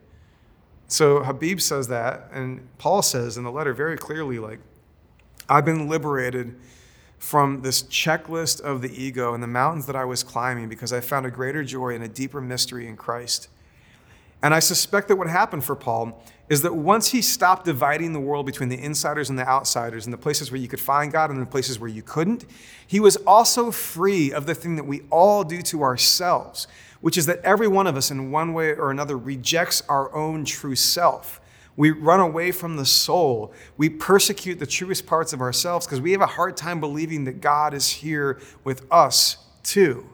So 0.88 1.24
Habib 1.24 1.62
says 1.62 1.88
that, 1.88 2.30
and 2.32 2.68
Paul 2.78 3.02
says 3.02 3.38
in 3.38 3.44
the 3.44 3.52
letter 3.52 3.74
very 3.74 3.98
clearly, 3.98 4.38
like, 4.38 4.60
I've 5.52 5.66
been 5.66 5.90
liberated 5.90 6.56
from 7.18 7.62
this 7.62 7.84
checklist 7.84 8.62
of 8.62 8.82
the 8.82 8.90
ego 8.90 9.34
and 9.34 9.44
the 9.44 9.48
mountains 9.48 9.86
that 9.88 9.98
I 9.98 10.06
was 10.06 10.24
climbing 10.24 10.70
because 10.70 10.94
I 10.94 11.02
found 11.02 11.26
a 11.26 11.30
greater 11.30 11.62
joy 11.62 11.94
and 11.94 12.02
a 12.02 12.08
deeper 12.08 12.40
mystery 12.40 12.88
in 12.88 12.96
Christ. 12.96 13.50
And 14.42 14.54
I 14.54 14.60
suspect 14.60 15.10
that 15.10 15.18
what 15.18 15.28
happened 15.28 15.66
for 15.66 15.76
Paul 15.76 16.24
is 16.48 16.62
that 16.62 16.74
once 16.74 17.10
he 17.10 17.22
stopped 17.22 17.66
dividing 17.66 18.14
the 18.14 18.20
world 18.20 18.46
between 18.46 18.70
the 18.70 18.82
insiders 18.82 19.30
and 19.30 19.38
the 19.38 19.46
outsiders 19.46 20.06
and 20.06 20.14
the 20.14 20.18
places 20.18 20.52
where 20.52 20.60
you 20.60 20.70
could 20.70 20.80
find 20.80 21.12
God 21.12 21.30
and 21.30 21.42
the 21.42 21.46
places 21.46 21.78
where 21.80 21.90
you 21.90 22.02
couldn't, 22.02 22.46
he 22.88 23.02
was 23.02 23.18
also 23.18 23.72
free 23.72 24.32
of 24.32 24.46
the 24.46 24.56
thing 24.56 24.78
that 24.78 24.86
we 24.86 25.02
all 25.10 25.44
do 25.44 25.62
to 25.64 25.84
ourselves, 25.84 26.66
which 27.02 27.18
is 27.18 27.26
that 27.26 27.42
every 27.44 27.68
one 27.68 27.88
of 27.88 27.98
us, 27.98 28.10
in 28.10 28.32
one 28.32 28.54
way 28.54 28.74
or 28.74 28.90
another, 28.90 29.18
rejects 29.18 29.84
our 29.90 30.16
own 30.16 30.46
true 30.46 30.76
self. 30.76 31.41
We 31.82 31.89
run 31.89 32.20
away 32.20 32.52
from 32.52 32.76
the 32.76 32.86
soul. 32.86 33.52
We 33.76 33.89
persecute 33.89 34.60
the 34.60 34.67
truest 34.67 35.08
parts 35.08 35.34
of 35.34 35.41
ourselves 35.41 35.88
because 35.88 36.00
we 36.00 36.12
have 36.12 36.22
a 36.22 36.28
hard 36.28 36.56
time 36.56 36.80
believing 36.80 37.24
that 37.24 37.41
God 37.41 37.74
is 37.74 37.89
here 37.89 38.39
with 38.63 38.86
us 38.91 39.38
too. 39.63 40.08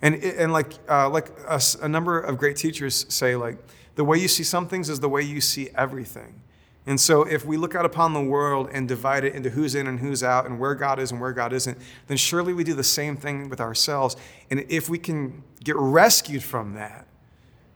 And, 0.00 0.14
and 0.14 0.52
like, 0.52 0.74
uh, 0.88 1.10
like 1.10 1.30
a, 1.48 1.60
a 1.82 1.88
number 1.88 2.20
of 2.20 2.38
great 2.38 2.56
teachers 2.56 3.04
say, 3.08 3.34
like, 3.34 3.58
the 3.96 4.04
way 4.04 4.16
you 4.16 4.28
see 4.28 4.44
some 4.44 4.68
things 4.68 4.88
is 4.88 5.00
the 5.00 5.08
way 5.08 5.22
you 5.22 5.40
see 5.40 5.70
everything. 5.74 6.40
And 6.86 7.00
so, 7.00 7.22
if 7.22 7.44
we 7.44 7.56
look 7.56 7.74
out 7.74 7.84
upon 7.84 8.12
the 8.12 8.22
world 8.22 8.70
and 8.72 8.86
divide 8.86 9.24
it 9.24 9.34
into 9.34 9.50
who's 9.50 9.74
in 9.74 9.88
and 9.88 9.98
who's 9.98 10.22
out, 10.22 10.46
and 10.46 10.60
where 10.60 10.76
God 10.76 11.00
is 11.00 11.10
and 11.10 11.20
where 11.20 11.32
God 11.32 11.52
isn't, 11.52 11.76
then 12.06 12.16
surely 12.16 12.52
we 12.52 12.62
do 12.62 12.74
the 12.74 12.84
same 12.84 13.16
thing 13.16 13.48
with 13.48 13.60
ourselves. 13.60 14.14
And 14.52 14.64
if 14.68 14.88
we 14.88 14.98
can 15.00 15.42
get 15.64 15.74
rescued 15.74 16.44
from 16.44 16.74
that, 16.74 17.03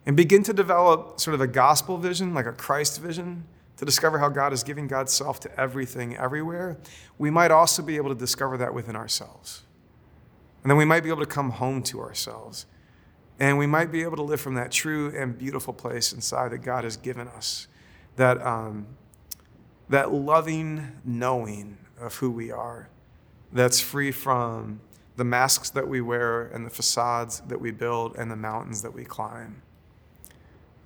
and 0.09 0.17
begin 0.17 0.43
to 0.43 0.55
develop 0.55 1.21
sort 1.21 1.35
of 1.35 1.43
a 1.43 1.47
gospel 1.47 1.99
vision, 1.99 2.33
like 2.33 2.47
a 2.47 2.53
Christ 2.53 2.99
vision, 2.99 3.45
to 3.77 3.85
discover 3.85 4.19
how 4.19 4.31
God 4.31 4.55
is 4.55 4.63
giving 4.63 4.89
God's 4.89 5.13
self 5.13 5.39
to 5.41 5.61
everything, 5.61 6.17
everywhere, 6.17 6.79
we 7.19 7.29
might 7.29 7.51
also 7.51 7.83
be 7.83 7.97
able 7.97 8.09
to 8.09 8.15
discover 8.15 8.57
that 8.57 8.73
within 8.73 8.97
ourselves. 8.97 9.65
And 10.63 10.71
then 10.71 10.79
we 10.79 10.87
might 10.87 11.03
be 11.03 11.11
able 11.11 11.21
to 11.21 11.27
come 11.27 11.51
home 11.51 11.83
to 11.85 12.01
ourselves. 12.01 12.65
And 13.39 13.59
we 13.59 13.67
might 13.67 13.93
be 13.93 14.03
able 14.03 14.17
to 14.17 14.23
live 14.23 14.41
from 14.41 14.55
that 14.55 14.73
true 14.73 15.15
and 15.15 15.37
beautiful 15.37 15.75
place 15.75 16.15
inside 16.15 16.53
that 16.53 16.63
God 16.63 16.85
has 16.85 16.97
given 16.97 17.29
us. 17.29 17.69
That, 18.17 18.41
um, 18.41 18.87
that 19.91 20.11
loving 20.11 21.01
knowing 21.05 21.77
of 22.01 22.17
who 22.17 22.31
we 22.31 22.51
are, 22.51 22.89
that's 23.53 23.79
free 23.79 24.11
from 24.11 24.81
the 25.17 25.25
masks 25.25 25.69
that 25.69 25.87
we 25.87 26.01
wear 26.01 26.47
and 26.47 26.65
the 26.65 26.71
facades 26.71 27.41
that 27.49 27.61
we 27.61 27.73
build 27.73 28.17
and 28.17 28.31
the 28.31 28.37
mountains 28.37 28.81
that 28.81 28.95
we 28.95 29.05
climb. 29.05 29.61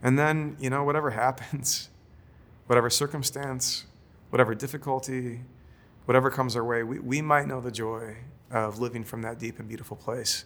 And 0.03 0.19
then, 0.19 0.57
you 0.59 0.69
know, 0.69 0.83
whatever 0.85 1.11
happens, 1.11 1.89
whatever 2.67 2.91
circumstance, 2.91 3.85
whatever 4.31 4.55
difficulty, 4.55 5.43
whatever 6.07 6.31
comes 6.31 6.57
our 6.57 6.65
way, 6.65 6.83
we, 6.83 6.99
we 6.99 7.23
might 7.23 7.47
know 7.47 7.61
the 7.61 7.71
joy 7.71 8.17
of 8.51 8.81
living 8.81 9.05
from 9.05 9.23
that 9.23 9.39
deep 9.39 9.59
and 9.59 9.69
beautiful 9.69 9.97
place 9.97 10.45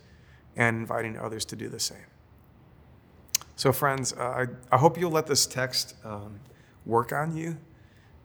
and 0.57 0.77
inviting 0.77 1.19
others 1.19 1.45
to 1.45 1.57
do 1.57 1.69
the 1.69 1.81
same. 1.81 2.07
So, 3.57 3.73
friends, 3.73 4.12
uh, 4.12 4.47
I, 4.71 4.75
I 4.75 4.79
hope 4.79 4.99
you'll 4.99 5.11
let 5.11 5.27
this 5.27 5.47
text 5.47 5.95
um, 6.05 6.40
work 6.85 7.12
on 7.12 7.35
you. 7.35 7.57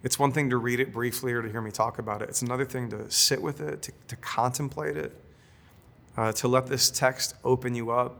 It's 0.03 0.19
one 0.19 0.31
thing 0.31 0.49
to 0.49 0.57
read 0.57 0.79
it 0.79 0.91
briefly 0.91 1.31
or 1.31 1.41
to 1.41 1.49
hear 1.49 1.61
me 1.61 1.71
talk 1.71 1.99
about 1.99 2.21
it, 2.21 2.29
it's 2.29 2.41
another 2.41 2.65
thing 2.65 2.89
to 2.89 3.09
sit 3.09 3.41
with 3.41 3.61
it, 3.61 3.81
to, 3.83 3.91
to 4.07 4.15
contemplate 4.17 4.97
it, 4.97 5.15
uh, 6.17 6.31
to 6.33 6.47
let 6.47 6.67
this 6.67 6.89
text 6.89 7.35
open 7.43 7.75
you 7.75 7.91
up, 7.91 8.17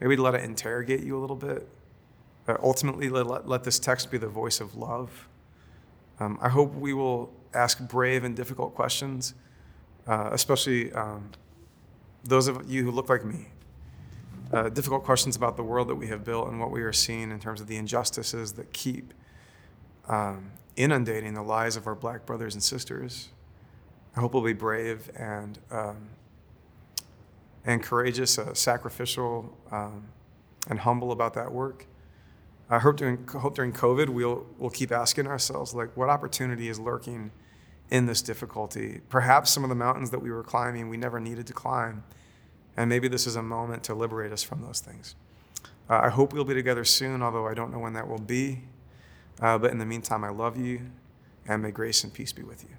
maybe 0.00 0.16
to 0.16 0.22
let 0.22 0.34
it 0.34 0.42
interrogate 0.42 1.02
you 1.02 1.16
a 1.16 1.20
little 1.20 1.36
bit. 1.36 1.68
Ultimately, 2.62 3.08
let, 3.08 3.48
let 3.48 3.64
this 3.64 3.78
text 3.78 4.10
be 4.10 4.18
the 4.18 4.28
voice 4.28 4.60
of 4.60 4.76
love. 4.76 5.28
Um, 6.20 6.38
I 6.40 6.48
hope 6.48 6.74
we 6.74 6.94
will 6.94 7.32
ask 7.52 7.80
brave 7.80 8.24
and 8.24 8.36
difficult 8.36 8.74
questions, 8.74 9.34
uh, 10.06 10.30
especially 10.32 10.92
um, 10.92 11.30
those 12.24 12.48
of 12.48 12.70
you 12.70 12.84
who 12.84 12.90
look 12.90 13.08
like 13.08 13.24
me. 13.24 13.48
Uh, 14.52 14.68
difficult 14.68 15.02
questions 15.02 15.34
about 15.34 15.56
the 15.56 15.62
world 15.62 15.88
that 15.88 15.96
we 15.96 16.06
have 16.06 16.24
built 16.24 16.48
and 16.48 16.60
what 16.60 16.70
we 16.70 16.80
are 16.82 16.92
seeing 16.92 17.32
in 17.32 17.40
terms 17.40 17.60
of 17.60 17.66
the 17.66 17.76
injustices 17.76 18.52
that 18.52 18.72
keep 18.72 19.12
um, 20.08 20.52
inundating 20.76 21.34
the 21.34 21.42
lives 21.42 21.76
of 21.76 21.86
our 21.88 21.96
black 21.96 22.24
brothers 22.24 22.54
and 22.54 22.62
sisters. 22.62 23.28
I 24.14 24.20
hope 24.20 24.34
we'll 24.34 24.44
be 24.44 24.52
brave 24.52 25.10
and 25.16 25.58
um, 25.70 26.10
and 27.66 27.82
courageous, 27.82 28.38
uh, 28.38 28.54
sacrificial, 28.54 29.52
um, 29.72 30.04
and 30.70 30.78
humble 30.78 31.10
about 31.10 31.34
that 31.34 31.50
work. 31.50 31.86
I 32.68 32.80
hope 32.80 32.96
during, 32.96 33.26
hope 33.28 33.54
during 33.54 33.72
COVID, 33.72 34.08
we'll, 34.08 34.46
we'll 34.58 34.70
keep 34.70 34.90
asking 34.90 35.26
ourselves, 35.26 35.72
like, 35.72 35.96
what 35.96 36.08
opportunity 36.08 36.68
is 36.68 36.80
lurking 36.80 37.30
in 37.90 38.06
this 38.06 38.22
difficulty? 38.22 39.00
Perhaps 39.08 39.50
some 39.52 39.62
of 39.62 39.68
the 39.68 39.76
mountains 39.76 40.10
that 40.10 40.20
we 40.20 40.32
were 40.32 40.42
climbing, 40.42 40.88
we 40.88 40.96
never 40.96 41.20
needed 41.20 41.46
to 41.46 41.52
climb. 41.52 42.02
And 42.76 42.88
maybe 42.88 43.08
this 43.08 43.26
is 43.26 43.36
a 43.36 43.42
moment 43.42 43.84
to 43.84 43.94
liberate 43.94 44.32
us 44.32 44.42
from 44.42 44.62
those 44.62 44.80
things. 44.80 45.14
Uh, 45.88 46.00
I 46.02 46.08
hope 46.08 46.32
we'll 46.32 46.44
be 46.44 46.54
together 46.54 46.84
soon, 46.84 47.22
although 47.22 47.46
I 47.46 47.54
don't 47.54 47.70
know 47.70 47.78
when 47.78 47.92
that 47.92 48.08
will 48.08 48.18
be. 48.18 48.64
Uh, 49.40 49.56
but 49.58 49.70
in 49.70 49.78
the 49.78 49.86
meantime, 49.86 50.24
I 50.24 50.30
love 50.30 50.56
you, 50.56 50.90
and 51.46 51.62
may 51.62 51.70
grace 51.70 52.02
and 52.02 52.12
peace 52.12 52.32
be 52.32 52.42
with 52.42 52.64
you. 52.64 52.76